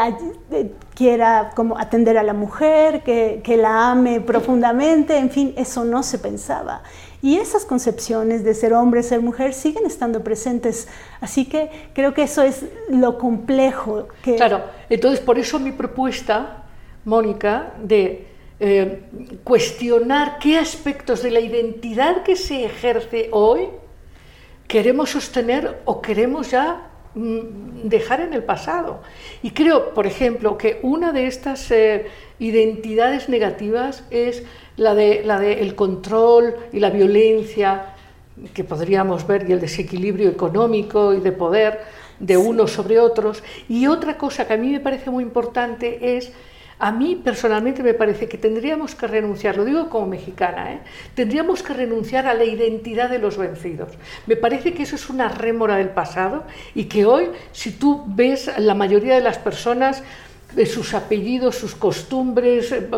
[0.94, 6.18] quiera como atender a la mujer, que, la ame profundamente, en fin, eso no se
[6.18, 6.82] pensaba.
[7.22, 10.88] Y esas concepciones de ser hombre, ser mujer, siguen estando presentes.
[11.20, 14.08] Así que creo que eso es lo complejo.
[14.22, 14.36] Que...
[14.36, 16.64] Claro, entonces por eso mi propuesta,
[17.04, 18.26] Mónica, de
[18.58, 19.02] eh,
[19.44, 23.68] cuestionar qué aspectos de la identidad que se ejerce hoy
[24.70, 29.00] queremos sostener o queremos ya dejar en el pasado.
[29.42, 32.06] Y creo, por ejemplo, que una de estas eh,
[32.38, 34.44] identidades negativas es
[34.76, 37.94] la de la de control y la violencia
[38.54, 41.80] que podríamos ver y el desequilibrio económico y de poder
[42.18, 43.42] de unos sobre otros.
[43.68, 46.32] Y otra cosa que a mí me parece muy importante es
[46.82, 50.80] A mí personalmente me parece que tendríamos que renunciar, lo digo como mexicana, ¿eh?
[51.14, 53.92] tendríamos que renunciar a la identidad de los vencidos.
[54.26, 58.50] Me parece que eso es una rémora del pasado y que hoy, si tú ves
[58.56, 60.02] la mayoría de las personas,
[60.64, 62.88] sus apellidos, sus costumbres, eh,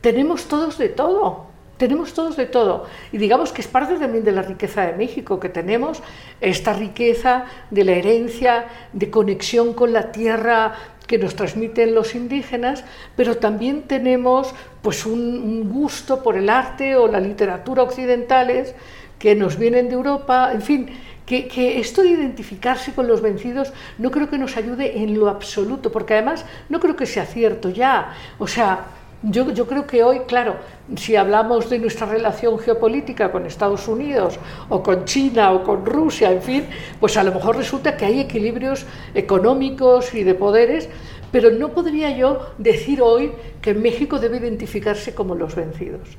[0.00, 1.48] tenemos todos de todo.
[1.76, 2.86] Tenemos todos de todo.
[3.12, 6.02] Y digamos que es parte también de la riqueza de México, que tenemos
[6.40, 10.74] esta riqueza de la herencia, de conexión con la tierra
[11.08, 12.84] que nos transmiten los indígenas,
[13.16, 18.74] pero también tenemos pues un, gusto por el arte o la literatura occidentales
[19.18, 20.88] que nos vienen de Europa, en fin,
[21.26, 25.28] que, que, esto de identificarse con los vencidos no creo que nos ayude en lo
[25.28, 28.14] absoluto, porque además no creo que sea cierto ya.
[28.38, 28.84] O sea,
[29.22, 30.56] yo, yo, creo que hoy, claro,
[30.96, 34.38] si hablamos de nuestra relación geopolítica con Estados Unidos
[34.68, 36.64] o con China o con Rusia, en fin,
[37.00, 40.88] pues a lo mejor resulta que hay equilibrios económicos y de poderes,
[41.32, 46.16] pero no podría yo decir hoy que México debe identificarse como los vencidos.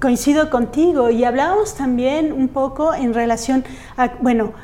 [0.00, 3.64] Coincido contigo y hablábamos también un poco en relación
[3.98, 4.54] a, bueno,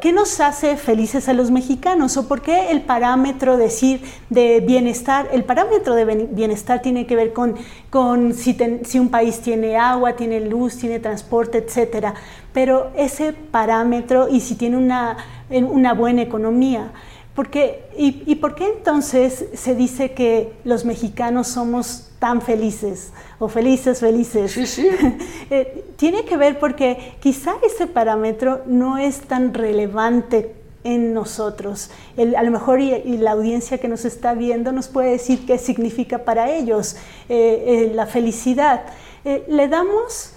[0.00, 2.16] ¿qué nos hace felices a los mexicanos?
[2.16, 5.28] ¿O por qué el parámetro decir de bienestar?
[5.32, 7.56] El parámetro de bienestar tiene que ver con,
[7.90, 12.14] con si, si, un país tiene agua, tiene luz, tiene transporte, etcétera.
[12.52, 15.16] Pero ese parámetro y si tiene una,
[15.50, 16.92] una buena economía.
[17.40, 23.48] Porque, y, ¿Y por qué entonces se dice que los mexicanos somos tan felices o
[23.48, 24.52] felices, felices.
[24.52, 24.86] Sí, sí.
[25.50, 31.90] Eh, tiene que ver porque quizá ese parámetro no es tan relevante en nosotros.
[32.18, 36.18] a lo mejor y, la audiencia que nos está viendo nos puede decir qué significa
[36.18, 36.96] para ellos
[37.30, 38.82] eh, eh, la felicidad.
[39.24, 40.34] le damos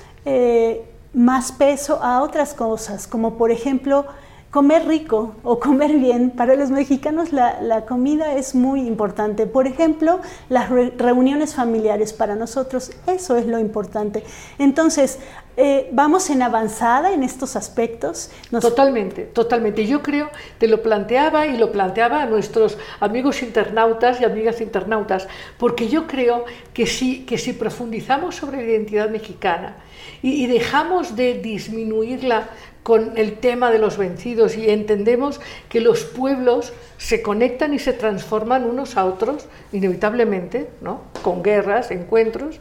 [1.13, 4.05] más peso a otras cosas, como por ejemplo
[4.53, 6.29] comer rico o comer bien.
[6.29, 9.47] Para los mexicanos la, comida es muy importante.
[9.47, 14.23] Por ejemplo, las reuniones familiares para nosotros, eso es lo importante.
[14.59, 15.17] Entonces,
[15.57, 18.29] eh, ¿vamos en avanzada en estos aspectos?
[18.51, 19.87] Totalmente, totalmente.
[19.87, 20.29] Yo creo,
[20.59, 25.27] te lo planteaba y lo planteaba a nuestros amigos internautas y amigas internautas,
[25.57, 26.45] porque yo creo
[26.75, 29.77] que si, que si profundizamos sobre la identidad mexicana
[30.21, 32.49] y, y dejamos de disminuirla
[32.83, 37.93] con el tema de los vencidos y entendemos que los pueblos se conectan y se
[37.93, 41.01] transforman unos a otros, inevitablemente, ¿no?
[41.21, 42.59] con guerras, encuentros,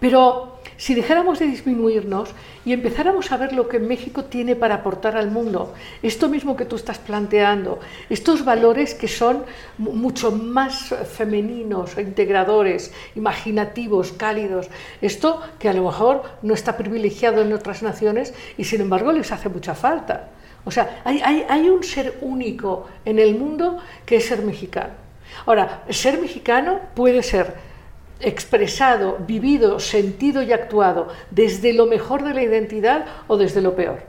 [0.00, 2.30] pero si dejáramos de disminuirnos
[2.64, 6.64] y empezáramos a ver lo que México tiene para aportar al mundo, esto mismo que
[6.64, 9.44] tú estás planteando, estos valores que son
[9.78, 14.68] mucho más femeninos, integradores, imaginativos, cálidos,
[15.00, 19.30] esto que a lo mejor no está privilegiado en otras naciones y sin embargo les
[19.32, 20.30] hace mucha falta.
[20.64, 25.04] O sea, hay, hay un ser único en el mundo que es ser mexicano.
[25.46, 27.54] Ahora, ser mexicano puede ser
[28.24, 34.00] expresado, vivido, sentido y actuado desde lo mejor de la identidad o desde lo peor.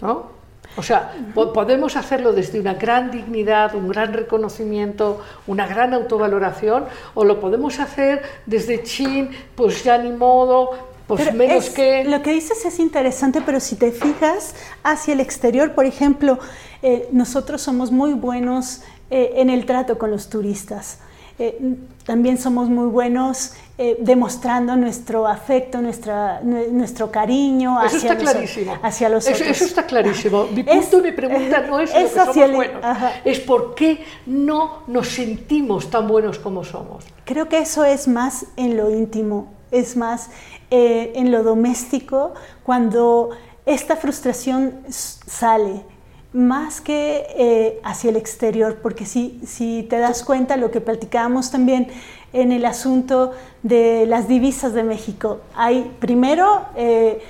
[0.00, 0.40] ¿no?
[0.76, 6.84] O sea, podemos hacerlo desde una gran dignidad, un gran reconocimiento, una gran autovaloración,
[7.14, 10.70] o lo podemos hacer desde chin, pues ya ni modo,
[11.08, 12.04] pues menos que...
[12.04, 16.38] Lo que dices es interesante, pero si te fijas hacia el exterior, por ejemplo,
[16.82, 21.00] eh, nosotros somos muy buenos eh, en el trato con los turistas.
[21.42, 28.36] Eh, también somos muy buenos eh, demostrando nuestro afecto, nuestra, nuestro cariño hacia, los,
[28.82, 29.56] hacia los eso, otros.
[29.56, 30.46] Eso está clarísimo.
[30.54, 32.84] Mi punto, mi pregunta no es, es lo que somos buenos,
[33.24, 37.06] es por qué no nos sentimos tan buenos como somos.
[37.24, 40.28] Creo que eso es más en lo íntimo, es más
[40.70, 42.34] eh, en lo doméstico,
[42.64, 43.30] cuando
[43.64, 45.84] esta frustración sale
[46.32, 51.50] más que eh, hacia el exterior, porque si, si te das cuenta lo que platicábamos
[51.50, 51.88] también
[52.32, 57.20] en el asunto de las divisas de México, hay primero eh,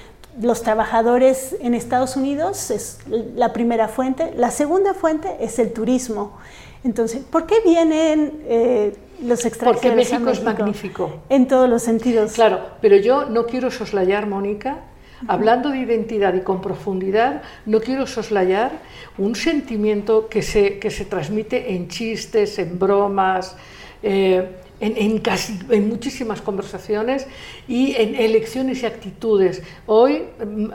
[0.40, 6.38] los trabajadores en Estados Unidos, es la primera fuente, la segunda fuente es el turismo.
[6.84, 9.82] Entonces, ¿por qué vienen eh, los extranjeros?
[9.82, 11.12] Porque México, es magnífico.
[11.28, 12.32] En todos los sentidos.
[12.32, 14.78] Claro, pero yo no quiero soslayar, Mónica,
[15.28, 18.72] Hablando de identidad y con profundidad, no quiero soslayar
[19.18, 23.56] un sentimiento que se, que se transmite en chistes, en bromas,
[24.02, 27.26] eh, en, casi, en muchísimas conversaciones
[27.68, 29.62] y en elecciones y actitudes.
[29.86, 30.24] Hoy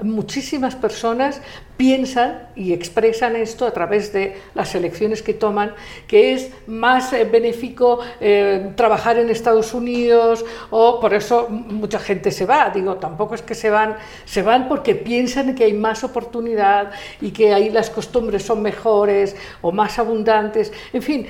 [0.03, 1.41] muchísimas personas
[1.75, 5.73] piensan y expresan esto a través de las elecciones que toman,
[6.07, 12.31] que es más eh, benéfico eh, trabajar en Estados Unidos o por eso mucha gente
[12.31, 12.69] se va.
[12.69, 17.31] Digo, tampoco es que se van, se van porque piensan que hay más oportunidad y
[17.31, 20.71] que ahí las costumbres son mejores o más abundantes.
[20.93, 21.27] En fin,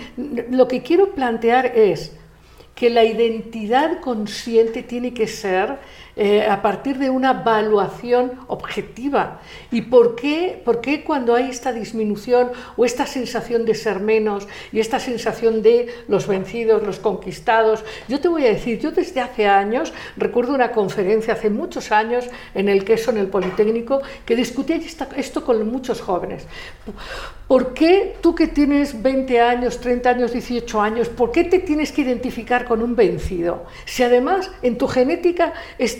[0.51, 2.11] lo que quiero plantear es
[2.75, 5.79] que la identidad consciente tiene que ser
[6.15, 9.41] eh, a partir de una evaluación objetiva.
[9.71, 14.47] ¿Y por qué, por qué cuando hay esta disminución o esta sensación de ser menos
[14.71, 17.83] y esta sensación de los vencidos, los conquistados?
[18.07, 22.25] Yo te voy a decir, yo desde hace años, recuerdo una conferencia hace muchos años
[22.53, 24.79] en el queso, en el Politécnico, que discutía
[25.17, 26.47] esto con muchos jóvenes.
[27.47, 31.91] ¿Por qué tú que tienes 20 años, 30 años, 18 años, por qué te tienes
[31.91, 33.65] que identificar con un vencido?
[33.85, 35.53] Si además en tu genética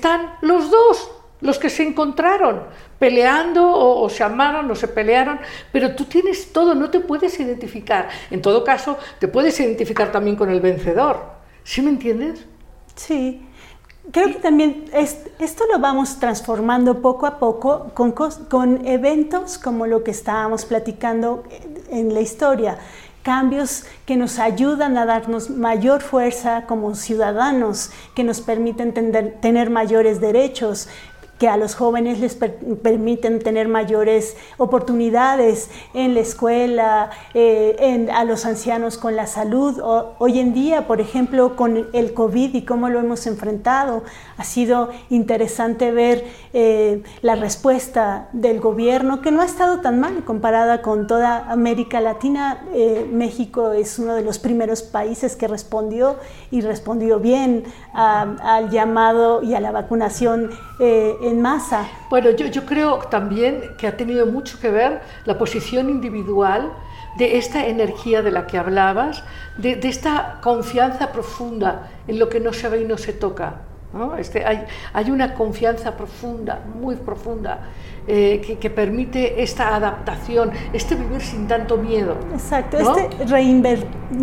[0.05, 1.09] están los dos,
[1.41, 2.61] los que se encontraron,
[2.99, 5.39] peleando o, se amaron o se pelearon,
[5.71, 8.09] pero tú tienes todo, no te puedes identificar.
[8.29, 11.23] En todo caso, te puedes identificar también con el vencedor.
[11.63, 12.45] ¿Sí me entiendes?
[12.95, 13.47] Sí.
[14.11, 20.03] Creo que también esto lo vamos transformando poco a poco con, con eventos como lo
[20.03, 21.43] que estábamos platicando
[21.89, 22.77] en la historia
[23.25, 28.93] cambios que nos ayudan a darnos mayor fuerza como ciudadanos, que nos permiten
[29.41, 30.87] tener mayores derechos,
[31.37, 38.45] que a los jóvenes les permiten tener mayores oportunidades en la escuela, eh, a los
[38.45, 39.81] ancianos con la salud.
[40.17, 44.03] hoy en día, por ejemplo, con el COVID y cómo lo hemos enfrentado,
[44.37, 46.23] ha sido interesante ver
[46.53, 51.99] eh, la respuesta del gobierno, que no ha estado tan mal comparada con toda América
[51.99, 52.65] Latina.
[52.73, 56.15] Eh, México es uno de los primeros países que respondió
[56.49, 60.51] y respondió bien al llamado y a la vacunación
[61.27, 61.87] en masa.
[62.09, 66.71] Bueno, yo, yo creo también que ha tenido mucho que ver la posición individual
[67.17, 69.23] de esta energía de la que hablabas,
[69.57, 73.61] de, de esta confianza profunda en lo que no se ve y no se toca.
[73.95, 74.17] ¿no?
[74.17, 77.59] Este, hay, hay, una confianza profunda, muy profunda,
[78.07, 82.17] eh, que, que, permite esta adaptación, este vivir sin tanto miedo.
[82.33, 83.25] Exacto, este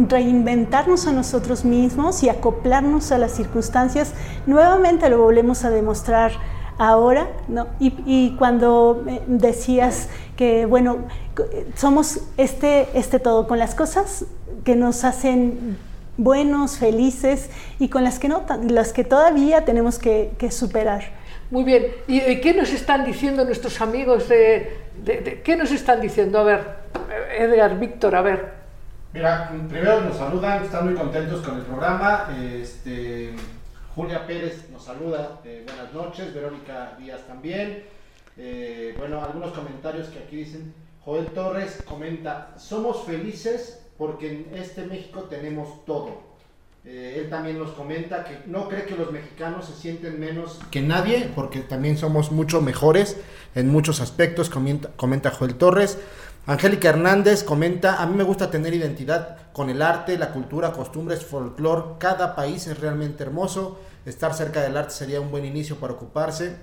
[0.08, 4.14] reinventarnos a nosotros mismos y acoplarnos a las circunstancias,
[4.46, 6.32] nuevamente lo volvemos a demostrar
[6.78, 7.68] ahora, ¿no?
[7.78, 10.98] Y, cuando decías que, bueno,
[11.76, 14.26] somos este, este todo, con las cosas
[14.64, 15.76] que nos hacen
[16.16, 21.04] buenos, felices y con las que no, las que todavía tenemos que, superar.
[21.50, 26.38] Muy bien, ¿y qué nos están diciendo nuestros amigos de, de, qué nos están diciendo?
[26.38, 26.66] A ver,
[27.38, 28.62] Edgar, Víctor, a ver.
[29.12, 32.28] Mira, primero nos saludan, están muy contentos con el programa.
[32.40, 33.34] Este,
[33.94, 37.84] Julia Pérez nos saluda, eh, buenas noches, Verónica Díaz también.
[38.38, 40.72] Eh, bueno, algunos comentarios que aquí dicen,
[41.04, 46.32] Joel Torres comenta, somos felices porque en este México tenemos todo.
[46.86, 50.80] Eh, él también nos comenta que no cree que los mexicanos se sienten menos que
[50.80, 53.18] nadie, porque también somos mucho mejores
[53.54, 55.98] en muchos aspectos, comenta, comenta Joel Torres.
[56.44, 61.24] Angélica Hernández comenta, a mí me gusta tener identidad con el arte, la cultura, costumbres,
[61.24, 61.98] folclore.
[61.98, 63.80] Cada país es realmente hermoso.
[64.04, 66.56] Estar cerca del arte sería un buen inicio para ocuparse.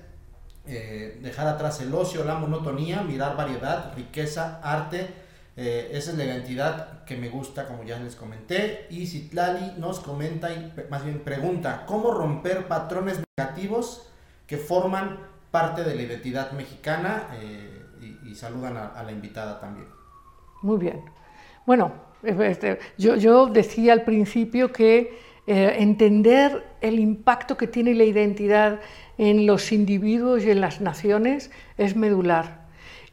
[0.66, 5.08] Eh, dejar atrás el ocio, la monotonía, mirar variedad, riqueza, arte.
[5.56, 8.86] Eh, esa es la identidad que me gusta, como ya les comenté.
[8.90, 14.08] Y Citlali nos comenta, y más bien pregunta, ¿cómo romper patrones negativos
[14.46, 15.20] que forman
[15.50, 17.28] parte de la identidad mexicana?
[17.40, 17.79] Eh,
[18.30, 19.86] y, saludan a, la invitada también.
[20.62, 21.02] Muy bien.
[21.66, 28.04] Bueno, este, yo, yo, decía al principio que eh, entender el impacto que tiene la
[28.04, 28.80] identidad
[29.18, 32.60] en los individuos y en las naciones es medular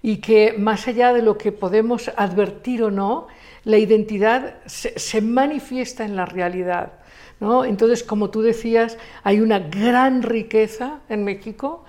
[0.02, 3.28] y que más allá de lo que podemos advertir o no,
[3.64, 6.94] la identidad se, se manifiesta en la realidad.
[7.40, 7.66] ¿no?
[7.66, 11.84] Entonces, como tú decías, hay una gran riqueza en México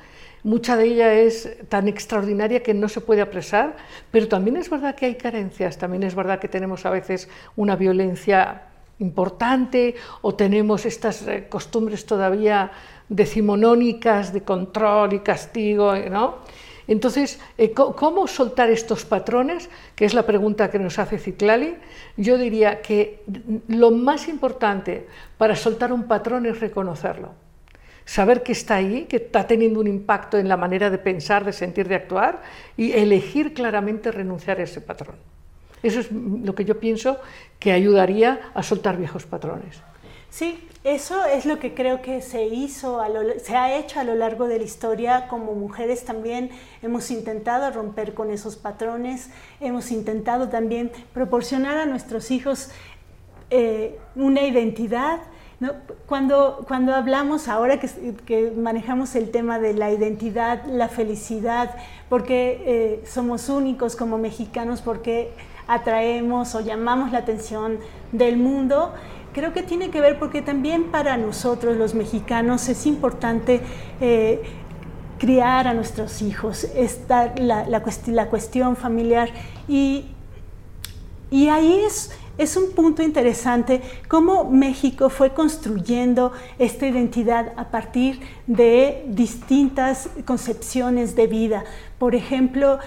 [0.49, 3.77] Mucha de ella es tan extraordinaria que no se puede apresar,
[4.11, 7.77] pero también es verdad que hay carencias, también es verdad que tenemos a veces una
[7.77, 8.63] violencia
[8.99, 12.71] importante o tenemos estas eh, costumbres todavía
[13.11, 16.37] decimonónicas de control y castigo, ¿no?
[16.87, 19.69] Entonces, eh, ¿cómo soltar estos patrones?
[19.95, 21.77] Que es la pregunta que nos hace Ciclali.
[22.17, 23.23] Yo diría que
[23.69, 27.48] lo más importante para soltar un patrón es reconocerlo
[28.09, 31.53] saber que está ahí, que está teniendo un impacto en la manera de pensar, de
[31.53, 32.41] sentir, de actuar
[32.75, 35.17] y elegir claramente renunciar a ese patrón.
[35.83, 37.19] Eso es lo que yo pienso
[37.59, 39.83] que ayudaría a soltar viejos patrones.
[40.31, 43.03] Sí, eso es lo que creo que se hizo,
[43.45, 45.29] se ha hecho a lo largo de la historia.
[45.29, 46.51] Como mujeres también
[46.81, 49.29] hemos intentado romper con esos patrones,
[49.61, 52.71] hemos intentado también proporcionar a nuestros hijos
[53.51, 55.21] eh, una identidad
[56.07, 61.75] cuando, cuando hablamos ahora que, manejamos el tema de la identidad, la felicidad,
[62.09, 65.33] porque eh, somos únicos como mexicanos, porque
[65.67, 67.79] atraemos o llamamos la atención
[68.13, 68.95] del mundo,
[69.33, 73.61] creo que tiene que ver porque también para nosotros los mexicanos es importante
[74.01, 74.41] eh,
[75.19, 79.29] criar a nuestros hijos, esta, la, la, la cuestión familiar.
[79.67, 80.07] Y,
[81.31, 88.21] y ahí es es un punto interesante cómo México fue construyendo esta identidad a partir
[88.47, 91.65] de distintas concepciones de vida.
[91.99, 92.79] Por ejemplo,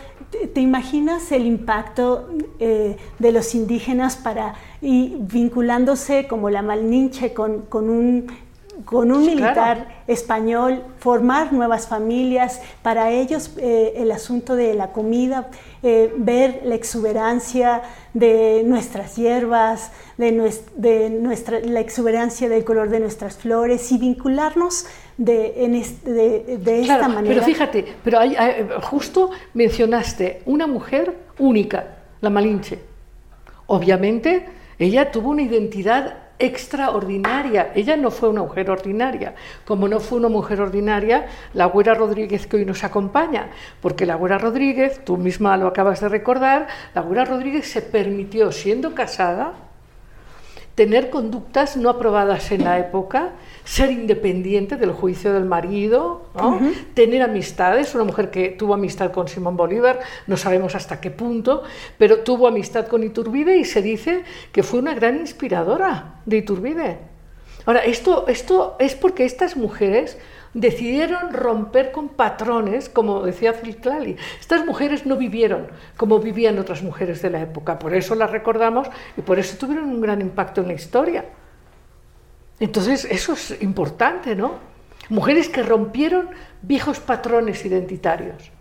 [0.54, 2.30] ¿te, imaginas el impacto
[2.60, 8.28] eh, de los indígenas para vinculándose como la Malninche con un
[8.86, 15.50] con un militar español, formar nuevas familias, para ellos eh, el asunto de la comida,
[15.84, 17.82] eh, ver la exuberancia
[18.14, 20.32] de nuestras hierbas, de,
[21.10, 24.86] nuestra, la exuberancia del color de nuestras flores y vincularnos
[25.18, 27.34] de, en de, esta manera.
[27.34, 28.20] Pero fíjate, pero
[28.82, 32.80] justo mencionaste una mujer única, la Malinche.
[33.68, 34.46] Obviamente,
[34.78, 37.72] ella tuvo una identidad extraordinaria.
[37.76, 39.36] Ella no fue una mujer ordinaria,
[39.66, 43.50] como no fue una mujer ordinaria la Güera Rodríguez que hoy nos acompaña,
[43.82, 48.52] porque la Güera Rodríguez, tú misma lo acabas de recordar, la Güera Rodríguez se permitió,
[48.52, 49.54] siendo casada,
[50.82, 56.26] tener conductas no aprobadas en la época, ser independiente del juicio del marido,
[56.96, 61.62] tener amistades, una mujer que tuvo amistad con Simón Bolívar, no sabemos hasta qué punto,
[62.00, 66.98] pero tuvo amistad con Iturbide y se dice que fue una gran inspiradora de Iturbide.
[67.68, 70.18] Ahora, esto, esto es porque estas mujeres
[70.54, 74.18] decidieron romper con patrones, como decía Clali.
[74.40, 78.88] Estas mujeres no vivieron como vivían otras mujeres de la época, por eso las recordamos
[79.18, 81.26] y por eso tuvieron un gran impacto en la historia.
[82.60, 84.60] Entonces, eso es importante, ¿no?
[85.10, 86.30] Mujeres que rompieron
[86.62, 88.52] viejos patrones identitarios.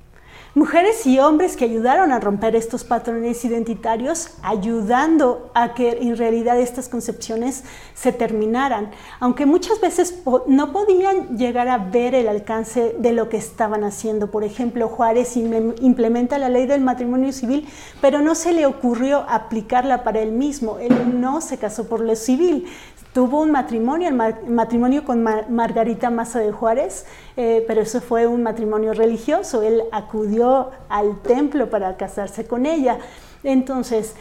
[0.53, 6.59] Mujeres y hombres que ayudaron a romper estos patrones identitarios, ayudando a que en realidad
[6.59, 7.62] estas concepciones
[7.94, 8.90] se terminaran,
[9.20, 14.32] aunque muchas veces no podían llegar a ver el alcance de lo que estaban haciendo.
[14.32, 17.68] Por ejemplo, Juárez implementa la ley del matrimonio civil,
[18.01, 20.78] pero no se le ocurrió aplicarla para él mismo.
[20.80, 22.66] Él no se casó por lo civil,
[23.13, 27.07] Tuvo un matrimonio, el matrimonio con Margarita Maza de Juárez,
[27.37, 29.63] eh, pero eso fue un matrimonio religioso.
[29.63, 32.99] Él acudió al templo para casarse con ella.
[33.43, 34.14] Entonces,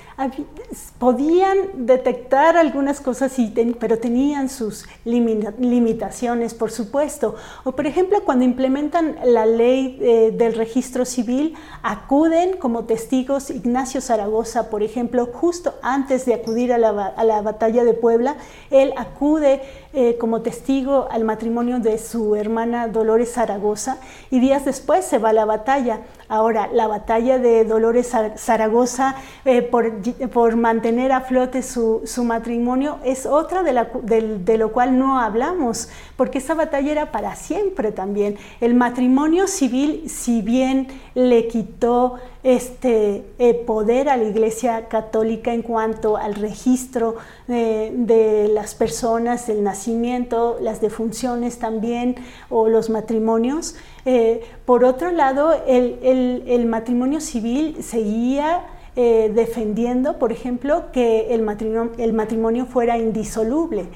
[0.97, 3.35] podían detectar algunas cosas,
[3.79, 7.35] pero tenían sus limitaciones, por supuesto.
[7.65, 13.99] O, por ejemplo, cuando implementan la ley eh, del registro civil, acuden como testigos Ignacio
[13.99, 18.37] Zaragoza, por ejemplo, justo antes de acudir a la, batalla de Puebla,
[18.69, 19.61] él acude
[19.93, 23.97] eh, como testigo al matrimonio de su hermana Dolores Zaragoza
[24.31, 26.01] y días después se va a la batalla.
[26.31, 29.15] Ahora, la batalla de Dolores Zaragoza
[29.45, 36.37] eh, por, mantener a flote su, matrimonio es otra de, lo cual no hablamos, porque
[36.37, 38.37] esa batalla era para siempre también.
[38.61, 45.63] El matrimonio civil, si bien le quitó este eh, poder a la Iglesia Católica en
[45.63, 47.15] cuanto al registro
[47.47, 52.17] de las personas, el nacimiento, las defunciones también,
[52.49, 53.75] o los matrimonios,
[54.05, 62.65] eh, por otro lado, el, matrimonio civil seguía eh, defendiendo, por ejemplo, que el matrimonio,
[62.65, 63.87] fuera indisoluble.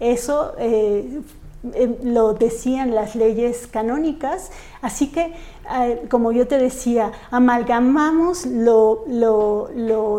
[0.00, 1.20] Eso eh,
[2.02, 4.50] lo decían las leyes canónicas,
[4.80, 5.34] así que,
[6.08, 9.04] como yo te decía, amalgamamos lo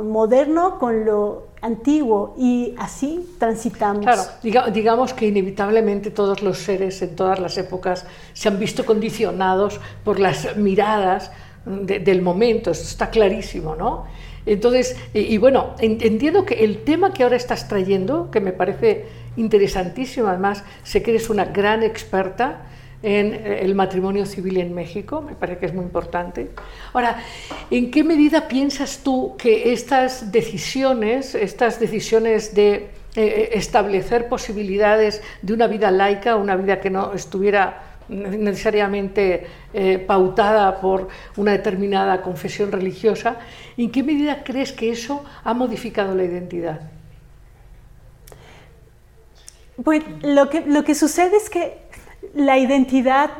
[0.03, 4.03] moderno con lo antiguo y así transitamos.
[4.03, 4.23] Claro,
[4.71, 10.19] digamos que inevitablemente todos los seres en todas las épocas se han visto condicionados por
[10.19, 11.31] las miradas
[11.65, 14.05] del momento, esto está clarísimo, ¿no?
[14.47, 19.05] Entonces, y, bueno, entiendo que el tema que ahora estás trayendo, que me parece
[19.37, 22.63] interesantísimo, además sé que eres una gran experta,
[23.03, 26.49] en eh, el matrimonio civil en México, me parece que es muy importante.
[26.93, 27.17] Ahora,
[27.69, 35.21] ¿en qué medida piensas tú que estas decisiones, estas decisiones de eh, eh, establecer posibilidades
[35.41, 39.47] de una vida laica, una vida que no estuviera necesariamente
[40.05, 43.37] pautada por una determinada confesión religiosa,
[43.77, 46.81] ¿en qué medida crees que eso ha modificado la identidad?
[49.81, 51.77] Pues lo que, lo que sucede es que
[52.33, 53.31] la identidad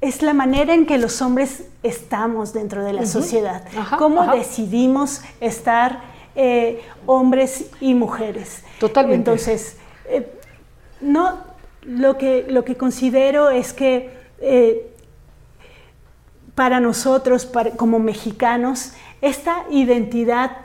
[0.00, 3.64] es la manera en que los hombres estamos dentro de la sociedad,
[3.98, 6.00] cómo decidimos estar
[6.34, 8.62] eh, hombres y mujeres.
[8.78, 9.30] Totalmente.
[9.30, 10.32] Entonces, eh,
[11.00, 11.38] no,
[11.82, 14.90] lo que, lo que considero es que eh,
[16.54, 20.58] para nosotros, como mexicanos, esta identidad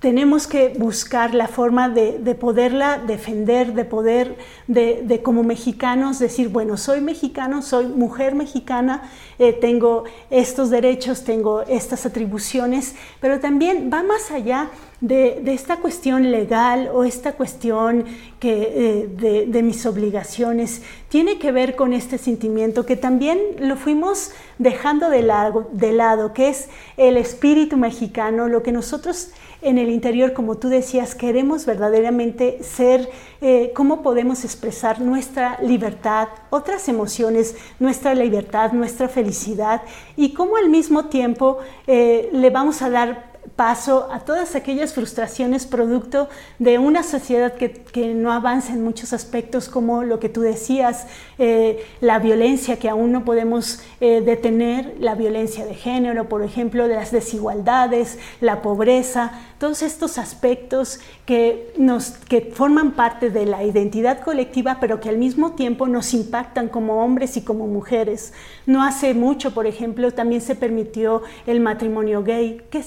[0.00, 4.36] tenemos que buscar la forma de, poderla defender, de poder,
[4.66, 11.62] de, como mexicanos decir, bueno, soy mexicano, soy mujer mexicana, eh, tengo estos derechos, tengo
[11.62, 14.70] estas atribuciones, pero también va más allá
[15.02, 18.06] de, esta cuestión legal o esta cuestión
[18.38, 24.32] que, eh, de, mis obligaciones, tiene que ver con este sentimiento que también lo fuimos
[24.58, 25.20] dejando de
[25.72, 29.32] de lado que es el espíritu mexicano, lo que nosotros
[29.62, 33.08] en el interior, como tú decías, queremos verdaderamente ser,
[33.40, 39.82] eh, cómo podemos expresar nuestra libertad, otras emociones, nuestra libertad, nuestra felicidad
[40.16, 45.66] y cómo al mismo tiempo eh, le vamos a dar paso a todas aquellas frustraciones
[45.66, 46.28] producto
[46.58, 47.80] de una sociedad que,
[48.14, 51.06] no avanza en muchos aspectos como lo que tú decías,
[51.38, 56.88] eh, la violencia que aún no podemos eh, detener, la violencia de género, por ejemplo,
[56.88, 63.62] de las desigualdades, la pobreza, todos estos aspectos que, nos, que forman parte de la
[63.62, 68.32] identidad colectiva, pero que al mismo tiempo nos impactan como hombres y como mujeres.
[68.64, 72.62] No hace mucho, por ejemplo, también se permitió el matrimonio gay.
[72.70, 72.82] ¿Qué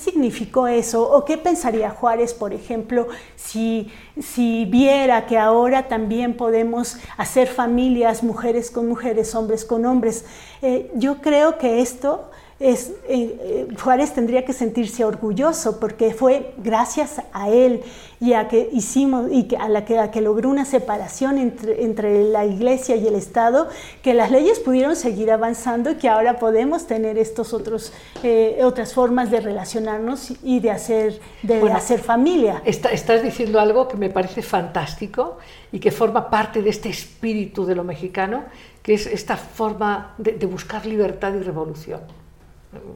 [0.68, 1.10] eso?
[1.10, 8.24] ¿O qué pensaría Juárez, por ejemplo, si, si viera que ahora también podemos hacer familias,
[8.24, 10.26] mujeres con mujeres, hombres con hombres?
[10.62, 12.30] Eh, yo creo que esto
[12.64, 17.84] es, eh, eh, Juárez tendría que sentirse orgulloso porque fue gracias a él
[18.22, 22.24] y a que hicimos y a la que, a que logró una separación entre, entre,
[22.24, 23.68] la iglesia y el Estado
[24.02, 27.92] que las leyes pudieron seguir avanzando y que ahora podemos tener estos otros
[28.24, 32.62] eh, otras formas de relacionarnos y de hacer de hacer familia.
[32.64, 35.38] estás diciendo algo que me parece fantástico
[35.74, 38.46] y que forma parte de este espíritu de lo mexicano
[38.82, 42.23] que es esta forma de buscar libertad y revolución.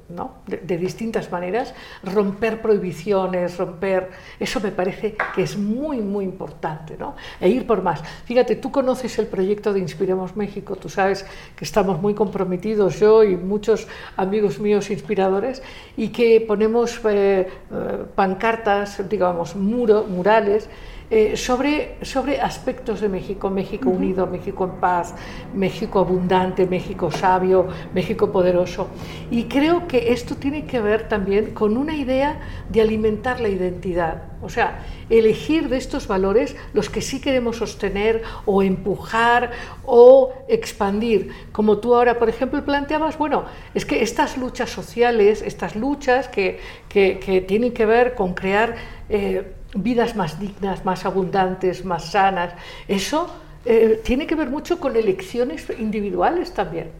[0.10, 0.38] ¿No?
[0.46, 1.74] De, distintas maneras,
[2.04, 4.10] romper prohibiciones, romper,
[4.40, 7.16] eso me parece que es muy, muy importante, ¿no?
[7.40, 8.02] E ir por más.
[8.26, 11.26] Fíjate, tú conoces el proyecto de Inspiremos México, tú sabes
[11.56, 15.62] que estamos muy comprometidos, yo y muchos amigos míos inspiradores,
[15.96, 20.70] y que ponemos eh, eh, pancartas, digamos, murales,
[21.10, 25.16] eh, sobre, sobre aspectos de México, México unido, México en paz,
[25.54, 28.90] México abundante, México sabio, México poderoso.
[29.32, 34.24] Y creo que esto tiene que ver también con una idea de alimentar la identidad,
[34.42, 39.52] o sea, elegir de estos valores los que sí queremos sostener o empujar
[39.86, 41.32] o expandir.
[41.54, 46.60] Como tú ahora, por ejemplo, planteabas, bueno, es que estas luchas sociales, estas luchas que,
[46.90, 48.76] que, tienen que ver con crear...
[49.08, 52.54] Eh, vidas más dignas, más abundantes, más sanas.
[52.88, 53.30] Eso
[53.66, 56.92] eh, tiene que ver mucho con elecciones individuales también.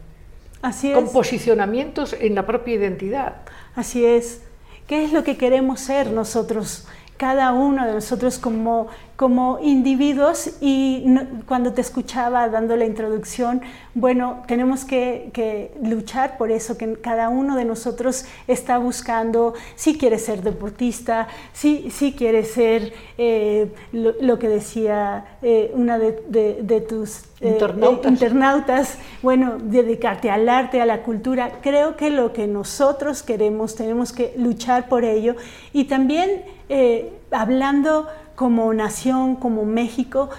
[0.62, 0.94] Así es.
[0.94, 3.36] Con posicionamientos en la propia identidad.
[3.74, 4.42] Así es.
[4.86, 6.86] ¿Qué es lo que queremos ser nosotros?
[7.16, 8.88] Cada uno de nosotros como
[9.18, 11.04] como individuos y
[11.46, 13.62] cuando te escuchaba dando la introducción,
[13.94, 20.20] bueno, tenemos que, luchar por eso, que cada uno de nosotros está buscando, si quiere
[20.20, 27.48] ser deportista, si, si quiere ser eh, lo, que decía eh, una de, tus eh,
[27.48, 28.12] internautas.
[28.12, 31.58] internautas, bueno, dedicarte al arte, a la cultura.
[31.60, 35.34] Creo que lo que nosotros queremos, tenemos que luchar por ello
[35.72, 36.44] y también
[37.32, 38.06] hablando
[38.38, 40.30] como nación, como México,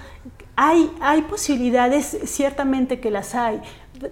[0.56, 3.60] hay, hay posibilidades, ciertamente que las hay.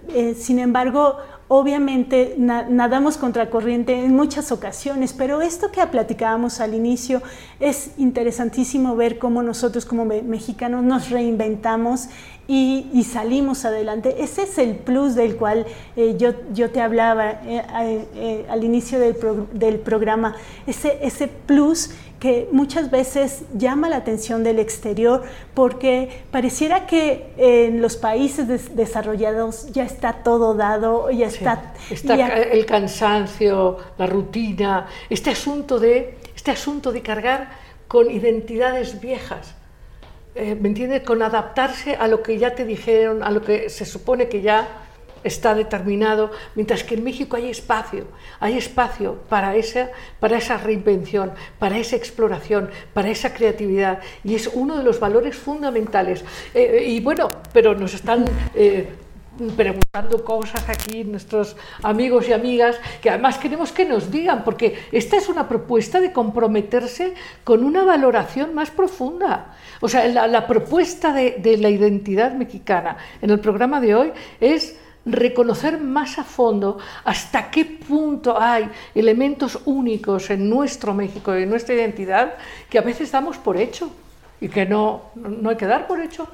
[0.08, 1.16] Eh, sin embargo,
[1.48, 7.22] obviamente nadamos contracorriente en muchas ocasiones, pero esto que platicábamos al inicio
[7.60, 12.08] es interesantísimo ver cómo nosotros como mexicanos nos reinventamos
[12.50, 14.16] y, salimos adelante.
[14.22, 19.16] Ese es el plus del cual eh, yo, yo, te hablaba eh, al inicio del,
[19.52, 20.34] del programa,
[20.66, 25.22] ese, ese plus que muchas veces llama la atención del exterior
[25.54, 31.74] porque pareciera que en los países desarrollados ya está todo dado, ya está...
[31.90, 37.50] está el cansancio, la rutina, este asunto, de, este asunto de cargar
[37.86, 39.54] con identidades viejas.
[40.38, 41.02] Eh, ¿Me entiendes?
[41.02, 44.68] Con adaptarse a lo que ya te dijeron, a lo que se supone que ya
[45.24, 48.04] está determinado, mientras que en México hay espacio,
[48.38, 54.48] hay espacio para esa, para esa reinvención, para esa exploración, para esa creatividad, y es
[54.54, 56.24] uno de los valores fundamentales.
[56.54, 58.24] Eh, y bueno, pero nos están...
[58.54, 58.88] Eh,
[59.56, 65.16] preguntando cosas aquí nuestros amigos y amigas que además queremos que nos digan porque esta
[65.16, 67.14] es una propuesta de comprometerse
[67.44, 73.40] con una valoración más profunda o sea la, propuesta de, la identidad mexicana en el
[73.40, 80.48] programa de hoy es reconocer más a fondo hasta qué punto hay elementos únicos en
[80.50, 82.34] nuestro México y en nuestra identidad
[82.68, 83.90] que a veces damos por hecho
[84.40, 86.28] y que no, no hay que dar por hecho.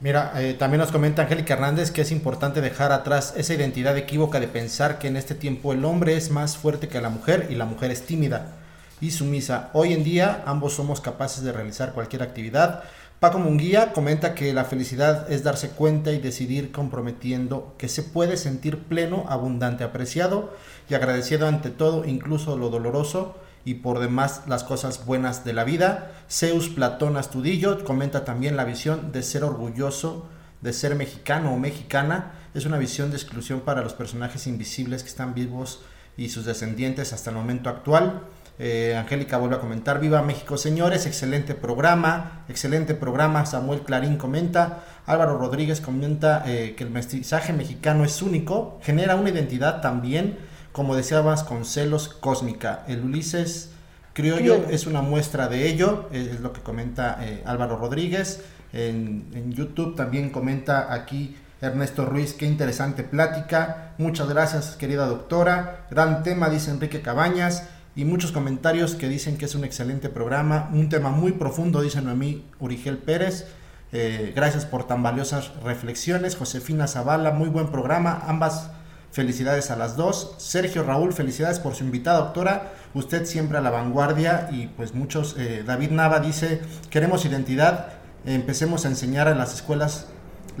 [0.00, 4.40] Mira, eh, también nos comenta Angélica Hernández que es importante dejar atrás esa identidad equívoca
[4.40, 7.54] de pensar que en este tiempo el hombre es más fuerte que la mujer y
[7.54, 8.59] la mujer es tímida
[9.00, 9.70] y sumisa.
[9.72, 12.84] Hoy en día ambos somos capaces de realizar cualquier actividad.
[13.18, 18.36] Paco Munguía comenta que la felicidad es darse cuenta y decidir comprometiendo que se puede
[18.36, 20.54] sentir pleno, abundante, apreciado
[20.88, 25.64] y agradecido ante todo, incluso lo doloroso y por demás las cosas buenas de la
[25.64, 26.12] vida.
[26.30, 30.26] Zeus Platón Astudillo comenta también la visión de ser orgulloso
[30.60, 32.32] de ser mexicano o mexicana.
[32.54, 35.80] Es una visión de exclusión para los personajes invisibles que están vivos
[36.16, 38.22] y sus descendientes hasta el momento actual.
[38.62, 44.84] Eh, Angélica vuelve a comentar, viva México señores, excelente programa, excelente programa, Samuel Clarín comenta,
[45.06, 50.36] Álvaro Rodríguez comenta eh, que el mestizaje mexicano es único, genera una identidad también
[50.72, 51.22] como decía
[51.62, 52.84] celos cósmica.
[52.86, 53.70] El Ulises
[54.12, 58.42] criollo es una muestra de ello, es lo que comenta eh, Álvaro Rodríguez.
[58.72, 63.94] En, YouTube también comenta aquí Ernesto Ruiz, qué interesante plática.
[63.98, 65.86] Muchas gracias, querida doctora.
[65.90, 67.64] Gran tema, dice Enrique Cabañas.
[67.96, 70.70] Y muchos comentarios que dicen que es un excelente programa.
[70.72, 73.46] Un tema muy profundo, dice Noemí Urigel Pérez.
[73.92, 76.36] Eh, gracias por tan valiosas reflexiones.
[76.36, 78.22] Josefina Zavala, muy buen programa.
[78.26, 78.70] Ambas
[79.12, 80.34] Felicidades a las dos.
[80.38, 82.72] Sergio Raúl, felicidades por su invitada, doctora.
[82.94, 86.60] Usted siempre a la vanguardia y pues muchos, eh, David Nava dice,
[86.90, 87.88] queremos identidad,
[88.24, 90.06] empecemos a enseñar en las escuelas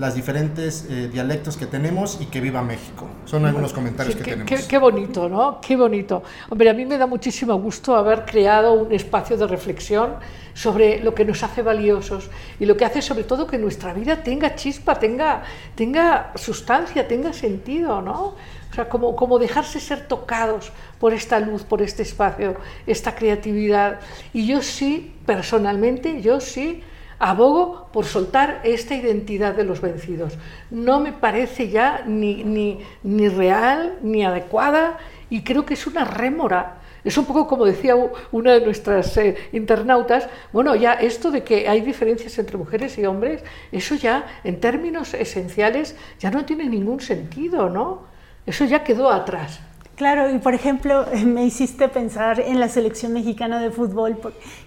[0.00, 3.06] las diferentes eh, dialectos que tenemos y que viva México.
[3.26, 4.46] Son algunos comentarios que, tenemos.
[4.46, 5.60] Qué, qué, bonito, ¿no?
[5.60, 6.22] Qué bonito.
[6.48, 10.14] Hombre, a mí me da muchísimo gusto haber creado un espacio de reflexión
[10.54, 14.22] sobre lo que nos hace valiosos y lo que hace sobre todo que nuestra vida
[14.22, 15.42] tenga chispa, tenga,
[15.74, 18.36] tenga sustancia, tenga sentido, ¿no?
[18.70, 24.00] O sea, como, como dejarse ser tocados por esta luz, por este espacio, esta creatividad.
[24.32, 26.82] Y yo sí, personalmente, yo sí
[27.20, 30.36] abogo por soltar esta identidad de los vencidos.
[30.70, 34.98] No me parece ya ni, ni, ni real, ni adecuada,
[35.28, 37.94] y creo que es una rémora es un poco como decía
[38.32, 43.06] una de nuestras eh, internautas, bueno, ya esto de que hay diferencias entre mujeres y
[43.06, 43.42] hombres,
[43.72, 48.02] eso ya en términos esenciales ya no tiene ningún sentido, ¿no?
[48.46, 49.60] Eso ya quedó atrás.
[49.96, 54.18] Claro, y por ejemplo, me hiciste pensar en la selección mexicana de fútbol,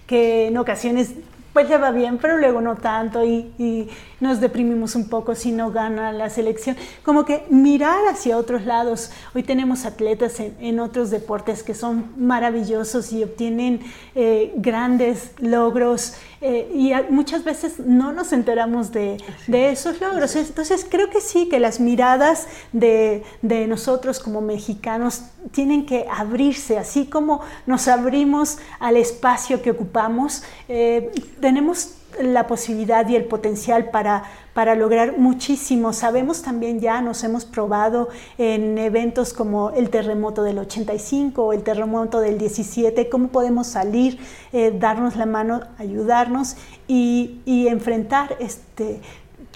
[0.06, 1.14] que en ocasiones
[1.54, 3.88] pues le va bien, pero luego no tanto y,
[4.20, 6.76] nos deprimimos un poco si no gana la selección.
[7.04, 9.10] Como que mirar hacia otros lados.
[9.34, 13.80] Hoy tenemos atletas en, otros deportes que son maravillosos y obtienen
[14.14, 16.14] eh, grandes logros
[16.46, 19.16] eh, y muchas veces no nos enteramos de,
[19.48, 20.36] esos logros.
[20.36, 25.22] Entonces creo que sí, que las miradas de, de nosotros como mexicanos
[25.52, 30.42] tienen que abrirse, así como nos abrimos al espacio que ocupamos.
[30.68, 34.24] Eh, tenemos la posibilidad y el potencial para,
[34.54, 35.92] para lograr muchísimo.
[35.92, 41.62] Sabemos también ya, nos hemos probado en eventos como el terremoto del 85 o el
[41.62, 44.18] terremoto del 17, cómo podemos salir,
[44.52, 49.00] eh, darnos la mano, ayudarnos y, enfrentar este,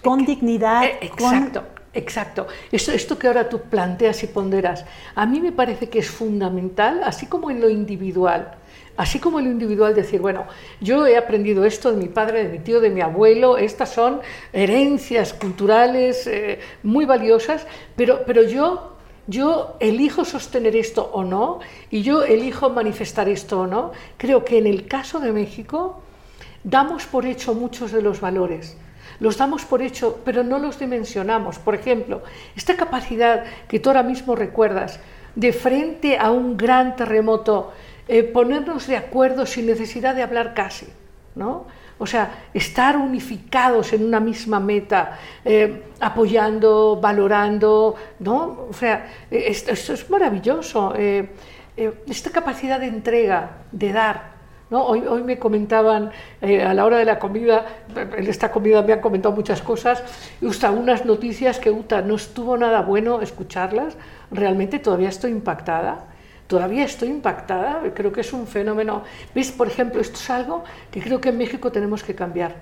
[0.03, 0.85] con dignidad.
[0.85, 1.63] Eh, exacto.
[1.95, 2.47] Exacto.
[2.71, 4.85] Esto, esto que ahora tú planteas y ponderas,
[5.15, 8.58] a mí me parece que es fundamental, así como en lo individual,
[8.99, 10.47] así como en lo individual decir, bueno,
[10.81, 14.21] yo he aprendido esto de mi padre, de mi tío, de mi abuelo, estas son
[14.53, 17.65] herencias culturales eh, muy valiosas,
[17.97, 18.97] pero, pero yo,
[19.29, 23.93] yo elijo sostener esto o no, y yo elijo manifestar esto o no.
[24.17, 26.03] Creo que en el caso de México
[26.65, 28.77] damos por hecho muchos de los valores
[29.21, 31.59] los damos por hecho, pero no los dimensionamos.
[31.59, 32.23] Por ejemplo,
[32.55, 35.01] esta capacidad que tú ahora mismo recuerdas
[35.35, 37.73] de frente a un gran terremoto,
[38.09, 40.87] eh, ponernos de acuerdo sin necesidad de hablar casi,
[41.35, 41.67] ¿no?
[41.99, 48.67] O sea, estar unificados en una misma meta, eh, apoyando, valorando, ¿no?
[48.71, 50.95] O sea, eh, esto, es maravilloso.
[50.97, 54.39] esta capacidad de entrega, de dar,
[54.71, 56.11] Hoy, hoy me comentaban
[56.43, 57.65] eh, a la hora de la comida,
[57.97, 60.03] en esta comida me han comentado muchas cosas,
[60.43, 63.97] y usta, unas noticias que Uta, no estuvo nada bueno escucharlas,
[64.31, 66.05] realmente todavía estoy impactada,
[66.49, 69.05] todavía estoy impactada, creo que es un fenómeno.
[69.35, 69.53] ¿Ves?
[69.53, 72.57] Por ejemplo, esto es algo que creo que en México tenemos que cambiar.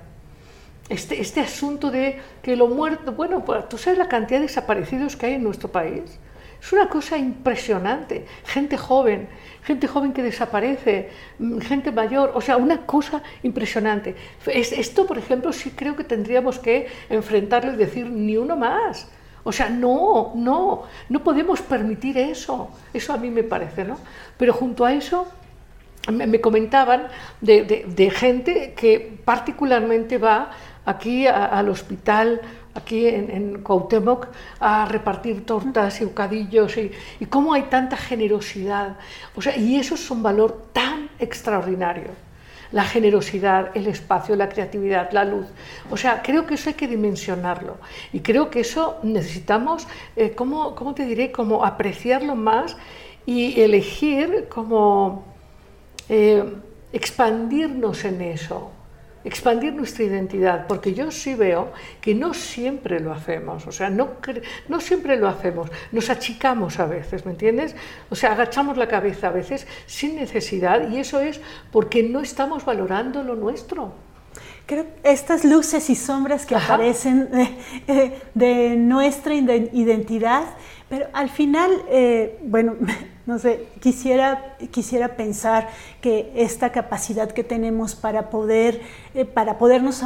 [0.88, 5.16] Este, este asunto de que lo muerto, bueno, pues, tú sabes la cantidad de desaparecidos
[5.16, 6.18] que hay en nuestro país.
[6.60, 8.26] Es una cosa impresionante.
[8.44, 9.28] Gente joven,
[9.62, 14.16] gente joven que desaparece, mm, gente mayor, o sea, una cosa impresionante.
[14.46, 19.08] Esto, por ejemplo, sí creo que tendríamos que enfrentarlo y decir ni uno más.
[19.46, 22.68] O sea, no, no, no podemos permitir eso.
[22.92, 23.96] Eso a mí me parece, ¿no?
[24.36, 25.28] Pero junto a eso
[26.10, 27.06] me, comentaban
[27.40, 30.50] de, gente que particularmente va
[30.84, 32.40] aquí al hospital,
[32.74, 33.64] aquí en, en,
[34.58, 36.90] a repartir tortas y bocadillos y,
[37.20, 38.96] y cómo hay tanta generosidad.
[39.36, 42.25] O sea, y eso es un valor tan extraordinario.
[42.72, 45.46] La generosidad, el espacio, la creatividad, la luz.
[45.90, 47.78] O sea, creo que eso hay que dimensionarlo.
[48.12, 49.86] Y creo que eso necesitamos,
[50.16, 51.32] eh, ¿cómo, ¿cómo te diré?
[51.32, 52.76] Como apreciarlo más
[53.24, 55.24] y elegir como
[56.08, 56.44] eh,
[56.92, 58.70] expandirnos en eso,
[59.26, 64.10] expandir nuestra identidad, porque yo sí veo que no siempre lo hacemos, o sea, no,
[64.68, 67.74] no siempre lo hacemos, nos achicamos a veces, ¿me entiendes?
[68.08, 71.40] O sea, agachamos la cabeza a veces sin necesidad y eso es
[71.72, 73.94] porque no estamos valorando lo nuestro.
[74.64, 80.44] Creo estas luces y sombras que aparecen de, de, nuestra identidad,
[80.88, 82.76] pero al final, eh, bueno,
[83.26, 85.68] no sé, quisiera, quisiera pensar
[86.00, 88.80] que esta capacidad que tenemos para, poder,
[89.14, 90.04] eh, para podernos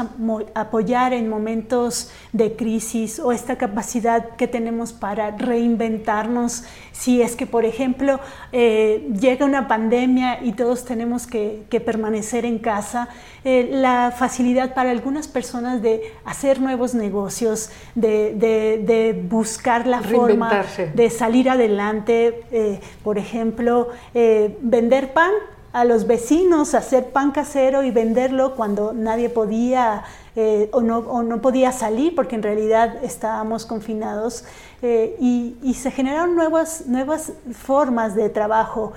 [0.54, 7.46] apoyar en momentos de crisis o esta capacidad que tenemos para reinventarnos, si es que,
[7.46, 8.20] por ejemplo,
[8.52, 13.08] eh, llega una pandemia y todos tenemos que, permanecer en casa,
[13.44, 20.64] eh, la facilidad para algunas personas de hacer nuevos negocios, de, de buscar la forma
[20.94, 25.32] de salir adelante, por ejemplo, eh, vender pan
[25.72, 30.04] a los vecinos, hacer pan casero y venderlo cuando nadie podía
[30.36, 34.44] eh, o, no, podía salir porque en realidad estábamos confinados
[34.82, 38.92] eh, y, se generaron nuevas, nuevas formas de trabajo.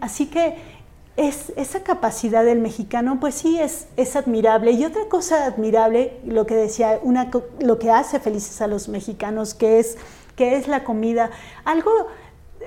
[0.00, 0.56] así que
[1.16, 4.72] es, esa capacidad del mexicano pues sí es, es admirable.
[4.72, 7.30] Y otra cosa admirable, lo que decía, una,
[7.60, 9.98] lo que hace felices a los mexicanos, que es,
[10.36, 11.30] que es la comida.
[11.64, 11.90] Algo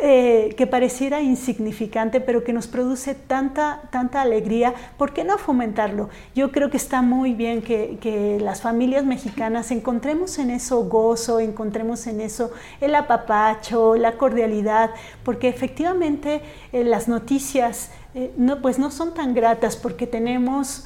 [0.01, 6.09] eh, que pareciera insignificante, pero que nos produce tanta, tanta alegría, ¿por qué no fomentarlo?
[6.35, 12.07] Yo creo que está muy bien que, las familias mexicanas encontremos en eso gozo, encontremos
[12.07, 14.91] en eso el apapacho, la cordialidad,
[15.23, 16.41] porque efectivamente
[16.73, 20.85] eh, las noticias eh, no, pues no son tan gratas porque tenemos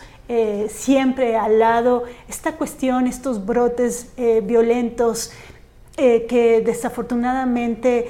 [0.67, 4.11] siempre al lado esta cuestión, estos brotes
[4.43, 5.31] violentos
[5.97, 8.09] que desafortunadamente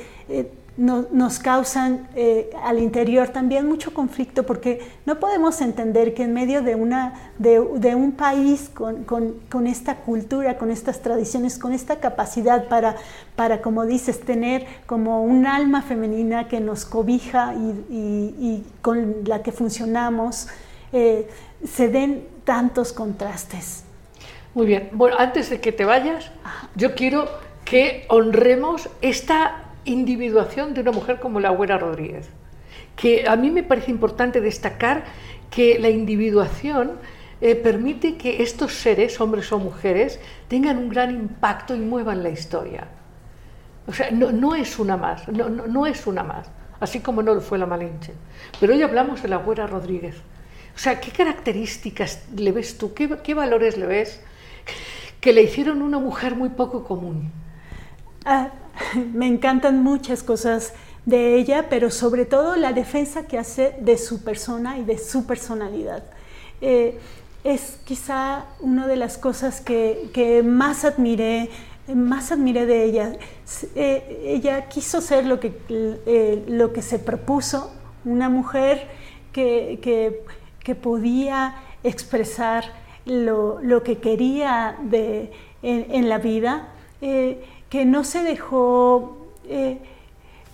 [0.79, 6.61] nos causan eh, al interior también mucho conflicto porque no podemos entender que en medio
[6.61, 12.95] de, una, de, un país con, esta cultura, con estas tradiciones, con esta capacidad para,
[13.35, 19.51] para, como dices, tener como un alma femenina que nos cobija y, con la que
[19.51, 20.47] funcionamos,
[20.93, 21.27] eh,
[21.65, 23.83] se den tantos contrastes.
[24.53, 26.31] Muy bien, bueno, antes de que te vayas,
[26.75, 27.27] yo quiero
[27.65, 32.29] que honremos esta individuación de una mujer como la abuela Rodríguez.
[32.95, 35.03] Que a mí me parece importante destacar
[35.49, 36.97] que la individuación
[37.41, 42.29] eh, permite que estos seres, hombres o mujeres, tengan un gran impacto y muevan la
[42.29, 42.87] historia.
[43.87, 46.47] O sea, no, es una más, no, es una más,
[46.79, 48.13] así como no lo fue la Malinche.
[48.59, 50.15] Pero hoy hablamos de la abuela Rodríguez.
[50.75, 52.93] O sea, ¿qué características le ves tú?
[52.93, 54.21] ¿Qué, qué valores le ves
[55.19, 57.31] que le hicieron una mujer muy poco común?
[58.25, 58.51] Ah,
[59.13, 60.73] me encantan muchas cosas
[61.05, 65.25] de ella, pero sobre todo la defensa que hace de su persona y de su
[65.25, 66.03] personalidad.
[66.61, 66.99] Eh,
[67.43, 71.49] es quizá una de las cosas que, más admiré,
[71.87, 73.13] más admiré de ella.
[73.75, 77.71] Eh, ella quiso ser lo que, eh, lo que se propuso,
[78.05, 78.87] una mujer
[79.31, 80.21] que,
[80.83, 82.65] podía expresar
[83.05, 84.77] lo, que quería
[85.63, 86.67] en, la vida
[87.69, 89.17] que no se dejó,
[89.47, 89.79] eh,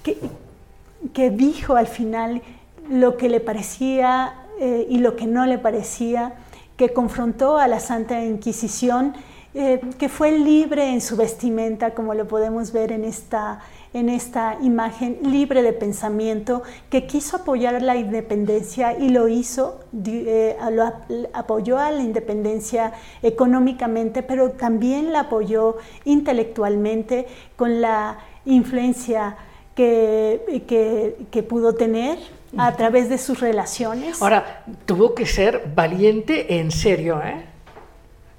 [0.03, 2.41] que, dijo al final
[2.89, 6.36] lo que le parecía eh, y lo que no le parecía,
[6.78, 9.13] que confrontó a la Santa Inquisición,
[9.53, 13.61] eh, que fue libre en su vestimenta, como lo podemos ver en esta,
[13.95, 20.57] en esta imagen libre de pensamiento, que quiso apoyar la independencia y lo hizo, eh,
[20.71, 20.91] lo
[21.33, 22.91] apoyó a la independencia
[23.23, 27.25] económicamente, pero también la apoyó intelectualmente
[27.55, 29.37] con la influencia
[29.75, 32.17] que, que, pudo tener
[32.57, 34.21] a través de sus relaciones.
[34.21, 37.55] Ahora, tuvo que ser valiente en serio, ¿eh?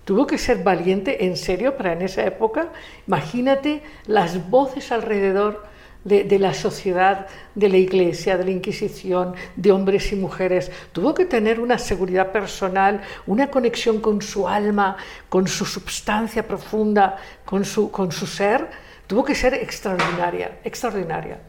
[0.06, 2.68] Tuvo que ser valiente en serio para en esa época.
[3.08, 5.66] Imagínate las voces alrededor
[6.04, 7.26] de, la sociedad,
[7.56, 10.70] de la iglesia, de la Inquisición, de hombres y mujeres.
[10.92, 14.96] Tuvo que tener una seguridad personal, una conexión con su alma,
[15.28, 17.90] con su substancia profunda, con su,
[18.28, 18.70] ser,
[19.08, 21.40] tuvo que ser extraordinaria, extraordinaria.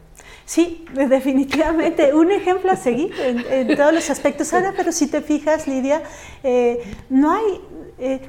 [0.44, 4.52] Sí, definitivamente, un ejemplo a seguir en, todos los aspectos.
[4.52, 6.02] Ahora, pero si te fijas, Lidia,
[6.42, 7.60] eh, no hay,
[8.00, 8.20] eh,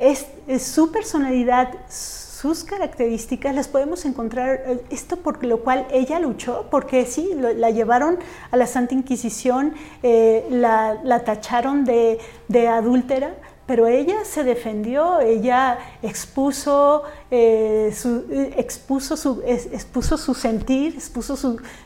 [0.00, 0.26] es,
[0.62, 7.06] su personalidad, sus características las podemos encontrar, eh, esto por lo cual ella luchó, porque
[7.06, 8.18] sí, la llevaron
[8.50, 13.34] a la Santa Inquisición, la, la, tacharon de, de adúltera,
[13.70, 18.24] pero ella se defendió, ella expuso, eh, su,
[18.56, 21.36] expuso, su, expuso su sentir, expuso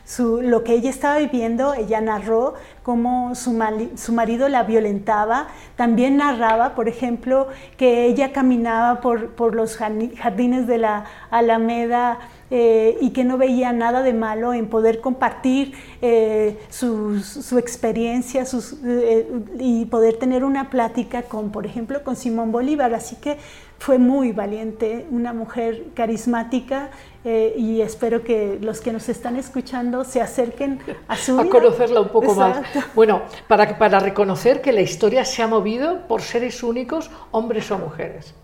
[0.03, 3.51] su, lo que ella estaba viviendo, ella narró cómo su,
[3.97, 10.65] su, marido la violentaba, también narraba, por ejemplo, que ella caminaba por, por los jardines
[10.65, 12.17] de la Alameda,
[12.51, 18.43] eh, y que no veía nada de malo en poder compartir eh, su, experiencia
[18.85, 19.27] eh,
[19.57, 22.93] y poder tener una plática con, por ejemplo, con Simón Bolívar.
[22.93, 23.39] Así que
[23.79, 26.91] fue muy valiente, una mujer carismática
[27.25, 32.09] y espero que los que nos están escuchando se acerquen a su A conocerla un
[32.09, 32.61] poco más.
[32.93, 37.79] Bueno, para, para reconocer que la historia se ha movido por seres únicos, hombres o
[37.79, 38.35] mujeres.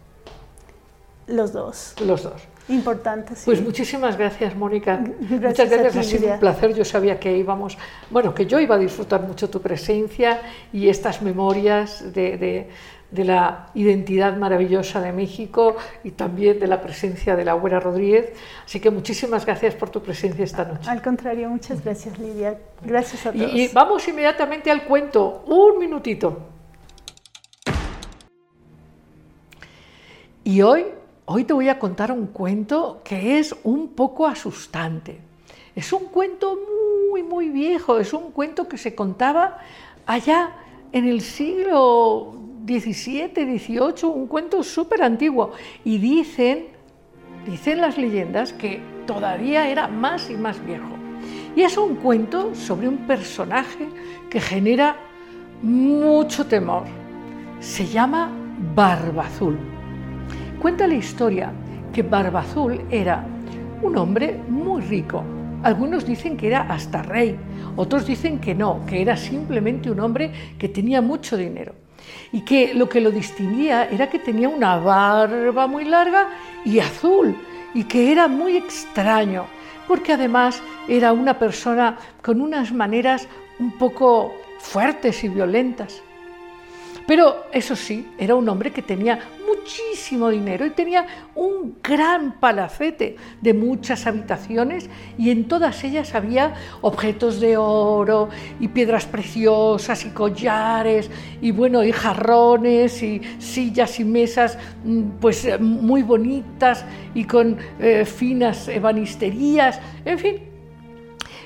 [1.28, 1.94] Los dos.
[2.04, 2.42] Los dos.
[2.72, 3.44] Importante, sí.
[3.46, 4.98] Pues muchísimas gracias, Mónica.
[5.20, 6.74] Muchas gracias, ha sido un placer.
[6.74, 7.78] Yo sabía que íbamos,
[8.10, 10.42] bueno, que yo iba a disfrutar mucho tu presencia
[10.72, 12.68] y estas memorias de,
[13.12, 18.32] de, la identidad maravillosa de México y también de la presencia de la abuela Rodríguez.
[18.66, 20.90] Así que muchísimas gracias por tu presencia esta noche.
[20.90, 22.58] Al contrario, muchas gracias, Lidia.
[22.82, 23.54] Gracias a todos.
[23.54, 25.44] y vamos inmediatamente al cuento.
[25.46, 26.48] Un minutito.
[30.44, 30.86] Y hoy
[31.34, 35.22] Hoy te voy a contar un cuento que es un poco asustante.
[35.74, 36.60] Es un cuento
[37.10, 39.60] muy, muy viejo, es un cuento que se contaba
[40.06, 40.52] allá
[40.92, 42.36] en el siglo
[42.68, 45.54] XVII, XVIII, un cuento súper antiguo.
[45.86, 46.66] Y dicen,
[47.46, 50.98] dicen las leyendas que todavía era más y más viejo.
[51.56, 53.88] Y es un cuento sobre un personaje
[54.30, 54.98] que genera
[55.62, 56.84] mucho temor.
[57.62, 58.30] Se llama
[58.76, 59.71] Barba Azul.
[60.62, 61.52] Cuenta la historia
[61.92, 63.26] que Barba Azul era
[63.82, 65.24] un hombre muy rico.
[65.64, 67.36] Algunos dicen que era hasta rey,
[67.76, 71.74] otros dicen que no, que era simplemente un hombre que tenía mucho dinero.
[72.32, 76.28] Y que lo que lo distinguía era que tenía una barba muy larga
[76.64, 77.36] y azul,
[77.74, 79.46] y que era muy extraño,
[79.88, 86.04] porque además era una persona con unas maneras un poco fuertes y violentas.
[87.08, 89.20] Pero eso sí, era un hombre que tenía
[89.52, 96.54] muchísimo dinero y tenía un gran palacete de muchas habitaciones y en todas ellas había
[96.82, 98.30] objetos de oro
[98.60, 101.10] y piedras preciosas y collares
[101.42, 107.58] y bueno, y jarrones y sillas y mesas mm, pues eh, muy bonitas y con
[107.80, 110.36] eh, finas ebanisterías, en fin.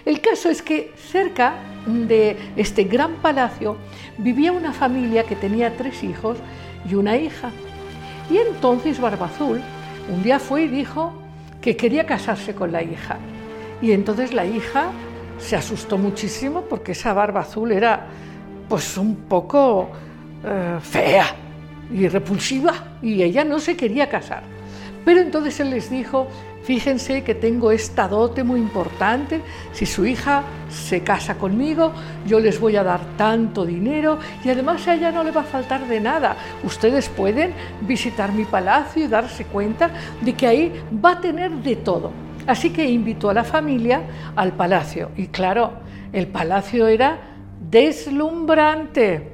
[0.05, 1.55] El caso es que cerca
[1.87, 3.77] de este gran palacio
[4.19, 6.37] vivía una familia que tenía tres hijos
[6.87, 7.51] y una hija.
[8.29, 9.61] Y entonces Barbazul
[10.09, 11.13] un día fue y dijo
[11.61, 13.17] que quería casarse con la hija.
[13.81, 14.91] Y entonces la hija
[15.37, 18.07] se asustó muchísimo porque esa barba azul era
[18.69, 19.89] pues un poco
[20.43, 21.25] eh, fea
[21.93, 24.43] y repulsiva y ella no se quería casar.
[25.03, 26.27] Pero entonces él les dijo
[26.65, 29.41] Fíjense que tengo esta dote muy importante.
[29.71, 31.93] Si su hija se casa conmigo,
[32.25, 35.43] yo les voy a dar tanto dinero y además a ella no le va a
[35.43, 36.35] faltar de nada.
[36.63, 39.91] Ustedes pueden visitar mi palacio y darse cuenta
[40.21, 42.11] de que ahí va a tener de todo.
[42.47, 44.01] Así que invitó a la familia
[44.35, 45.11] al palacio.
[45.15, 45.73] Y claro,
[46.13, 47.19] el palacio era
[47.69, 49.33] deslumbrante.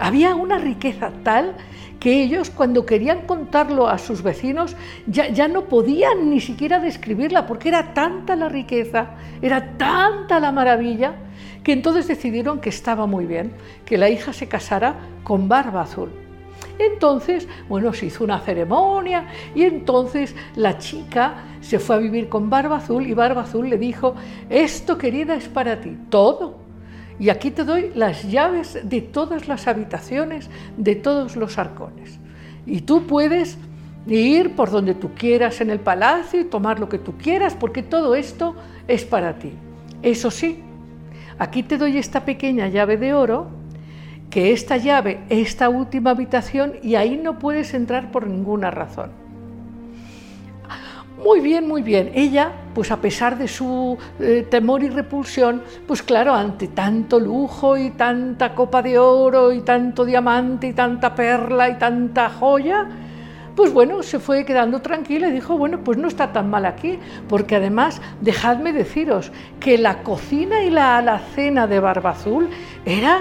[0.00, 1.54] Había una riqueza tal
[2.00, 4.74] que ellos cuando querían contarlo a sus vecinos
[5.06, 9.10] ya, ya, no podían ni siquiera describirla porque era tanta la riqueza,
[9.42, 11.14] era tanta la maravilla,
[11.62, 13.52] que entonces decidieron que estaba muy bien
[13.84, 16.10] que la hija se casara con Barba Azul.
[16.78, 22.48] Entonces, bueno, se hizo una ceremonia y entonces la chica se fue a vivir con
[22.48, 24.14] Barba Azul y Barba Azul le dijo,
[24.48, 26.59] esto querida es para ti, todo
[27.20, 30.48] y aquí te doy las llaves de todas las habitaciones,
[30.78, 32.18] de todos los arcones.
[32.64, 33.58] Y tú puedes
[34.06, 37.82] ir por donde tú quieras en el palacio y tomar lo que tú quieras, porque
[37.82, 38.56] todo esto
[38.88, 39.52] es para ti.
[40.00, 40.60] Eso sí,
[41.38, 43.48] aquí te doy esta pequeña llave de oro,
[44.30, 49.19] que esta llave, esta última habitación, y ahí no puedes entrar por ninguna razón.
[51.22, 52.10] Muy bien, muy bien.
[52.14, 57.76] Ella, pues a pesar de su eh, temor y repulsión, pues claro, ante tanto lujo
[57.76, 62.88] y tanta copa de oro y tanto diamante y tanta perla y tanta joya,
[63.54, 66.98] pues bueno, se fue quedando tranquila y dijo, bueno, pues no está tan mal aquí,
[67.28, 72.48] porque además, dejadme deciros que la cocina y la alacena de Barba Azul
[72.86, 73.20] era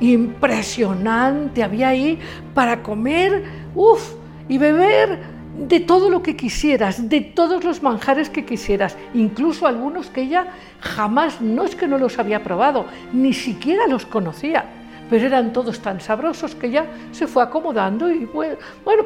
[0.00, 2.18] impresionante, había ahí
[2.52, 3.44] para comer,
[3.74, 4.12] uff,
[4.50, 10.08] y beber de todo lo que quisieras, de todos los manjares que quisieras, incluso algunos
[10.08, 10.46] que ella
[10.80, 14.64] jamás, no es que no los había probado, ni siquiera los conocía
[15.10, 18.56] pero eran todos tan sabrosos que ya se fue acomodando y bueno,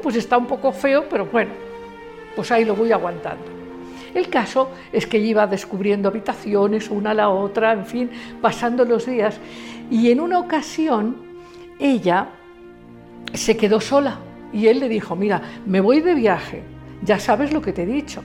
[0.02, 1.52] pues está un poco feo, pero bueno,
[2.34, 3.44] pues ahí lo voy aguantando.
[4.14, 8.10] El caso es que iba descubriendo habitaciones una a la otra, en fin,
[8.40, 9.38] pasando los días,
[9.90, 11.16] y en una ocasión
[11.78, 12.28] ella
[13.32, 14.18] se quedó sola
[14.52, 16.62] y él le dijo, mira, me voy de viaje,
[17.02, 18.22] ya sabes lo que te he dicho.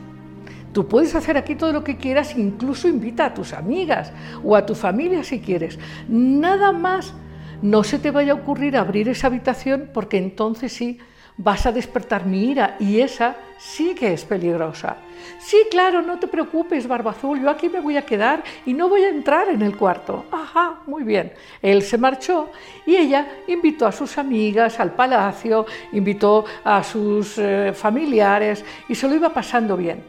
[0.73, 4.11] Tú puedes hacer aquí todo lo que quieras, incluso invita a tus amigas
[4.43, 5.79] o a tu familia si quieres.
[6.07, 7.13] Nada más
[7.61, 10.99] no se te vaya a ocurrir abrir esa habitación porque entonces sí
[11.37, 14.97] vas a despertar mi ira y esa sí que es peligrosa.
[15.39, 19.03] Sí, claro, no te preocupes, Barbazul, yo aquí me voy a quedar y no voy
[19.03, 20.25] a entrar en el cuarto.
[20.31, 21.33] Ajá, muy bien.
[21.61, 22.49] Él se marchó
[22.85, 29.07] y ella invitó a sus amigas al palacio, invitó a sus eh, familiares y se
[29.07, 30.03] lo iba pasando bien.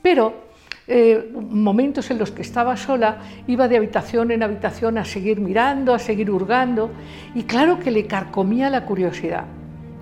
[0.00, 0.52] Pero
[0.86, 5.94] eh, momentos en los que estaba sola, iba de habitación en habitación a seguir mirando,
[5.94, 6.90] a seguir hurgando,
[7.34, 9.44] y claro que le carcomía la curiosidad,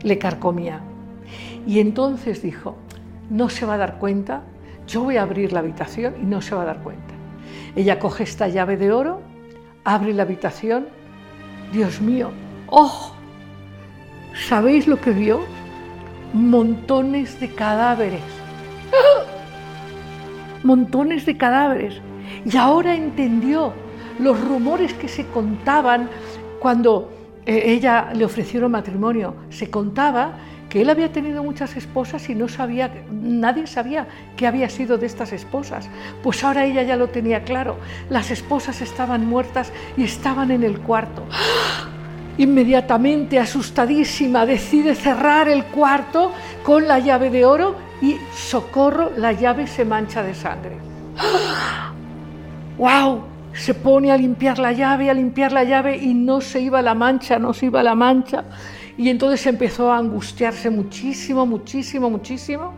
[0.03, 0.81] le carcomía.
[1.67, 2.77] Y entonces dijo,
[3.29, 4.43] no se va a dar cuenta,
[4.87, 7.15] yo voy a abrir la habitación y no se va a dar cuenta.
[7.77, 9.21] Ella coge esta llave de oro,
[9.85, 10.89] abre la habitación,
[11.73, 12.31] Dios mío,
[12.67, 13.13] ¡oh!
[14.49, 15.41] ¿Sabéis lo que vio?
[16.33, 18.23] Montones de cadáveres
[20.63, 22.01] montones de cadáveres.
[22.45, 23.73] Y ahora entendió
[24.19, 26.09] los rumores que se contaban
[26.61, 27.11] cuando
[27.51, 29.35] ella le ofrecieron matrimonio.
[29.51, 34.07] Se contaba que él había tenido muchas esposas y no sabía, nadie sabía
[34.37, 35.89] qué había sido de estas esposas.
[36.23, 37.77] Pues ahora ella ya lo tenía claro.
[38.09, 41.25] Las esposas estaban muertas y estaban en el cuarto.
[42.39, 46.33] Inmediatamente, asustadísima, decide cerrar el cuarto
[46.63, 50.79] con la llave de oro y socorro, la llave se mancha de sangre.
[52.79, 53.23] ¡Wow!
[53.53, 56.95] Se pone a limpiar la llave, a limpiar la llave y no se iba la
[56.95, 58.45] mancha, no se iba la mancha.
[58.97, 62.75] Y entonces empezó a angustiarse muchísimo, muchísimo, muchísimo.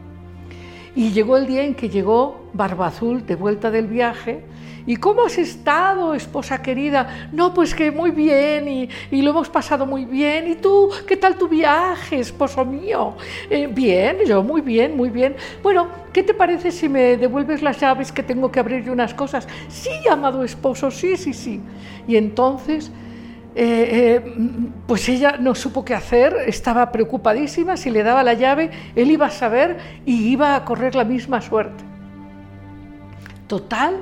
[0.94, 4.44] Y llegó el día en que llegó Barba Azul de vuelta del viaje
[4.86, 7.28] ¿Y cómo has estado, esposa querida?
[7.32, 10.50] No, pues que muy bien y, lo hemos pasado muy bien.
[10.50, 13.14] ¿Y tú, qué tal tu viaje, esposo mío?
[13.48, 15.36] Eh, bien, yo muy bien, muy bien.
[15.62, 19.46] Bueno, ¿qué te parece si me devuelves las llaves que tengo que abrir unas cosas?
[19.68, 21.60] Sí, amado esposo, sí, sí, sí.
[22.06, 22.90] Y entonces...
[23.54, 24.34] Eh, eh,
[24.86, 29.26] pues ella no supo qué hacer, estaba preocupadísima, si le daba la llave, él iba
[29.26, 29.76] a saber
[30.06, 31.84] y iba a correr la misma suerte.
[33.48, 34.00] Total,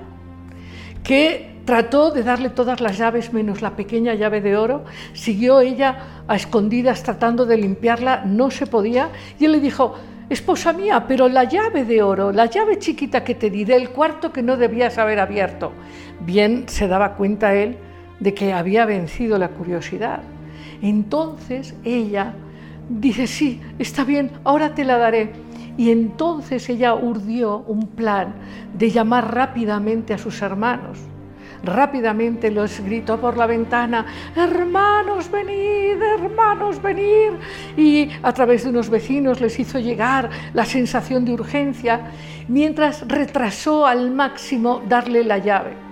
[1.03, 6.23] que trató de darle todas las llaves menos la pequeña llave de oro, siguió ella
[6.27, 9.95] a escondidas tratando de limpiarla, no se podía, y él le dijo,
[10.29, 14.33] esposa mía, pero la llave de oro, la llave chiquita que te di del cuarto
[14.33, 15.73] que no debías haber abierto.
[16.21, 17.77] Bien se daba cuenta él
[18.21, 20.21] de que había vencido la curiosidad.
[20.83, 22.35] Entonces ella
[22.89, 25.33] dice, sí, está bien, ahora te la daré
[25.77, 28.35] y entonces ella urdió un plan
[28.77, 30.99] de llamar rápidamente a sus hermanos.
[31.63, 37.33] Rápidamente los gritó por la ventana, hermanos, venid, hermanos, venid.
[37.77, 42.13] Y a través de unos vecinos les hizo llegar la sensación de urgencia,
[42.49, 45.91] mientras retrasó al máximo darle la llave.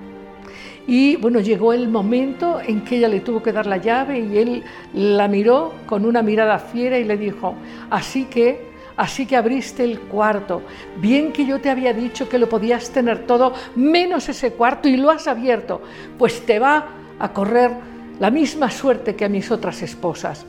[0.87, 4.39] Y bueno, llegó el momento en que ella le tuvo que dar la llave y
[4.39, 4.65] él
[4.95, 7.55] la miró con una mirada fiera y le dijo,
[7.91, 8.68] así que
[8.99, 10.61] así que abriste el cuarto.
[10.97, 14.97] Bien que yo te había dicho que lo podías tener todo, menos ese cuarto, y
[14.97, 15.81] lo has abierto,
[16.19, 16.89] pues te va
[17.19, 17.71] a correr
[18.19, 20.45] la misma suerte que a mis otras esposas.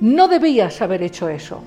[0.00, 1.62] No debías haber hecho eso.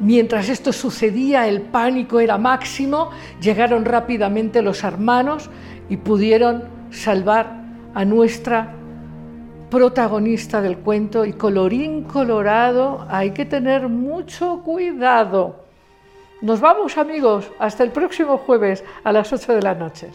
[0.00, 3.10] Mientras esto sucedía, el pánico era máximo,
[3.40, 5.48] llegaron rápidamente los hermanos
[5.88, 7.64] y pudieron salvar
[7.94, 8.74] a nuestra
[9.74, 15.64] protagonista del cuento y colorín colorado, hay que tener mucho cuidado.
[16.42, 20.10] Nos vamos amigos, hasta el próximo jueves a las 8 de la noche.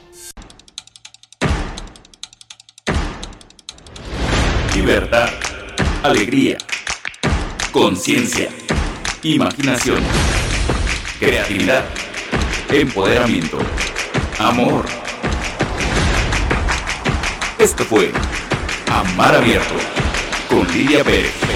[4.73, 5.27] Libertad,
[6.03, 6.57] alegría,
[7.73, 8.48] conciencia,
[9.23, 9.99] imaginación,
[11.19, 11.84] creatividad,
[12.72, 13.57] empoderamiento,
[14.40, 14.86] amor.
[17.60, 18.14] Esto fue
[18.91, 19.76] Amar Abierto
[20.49, 21.48] con Lidia Pérez.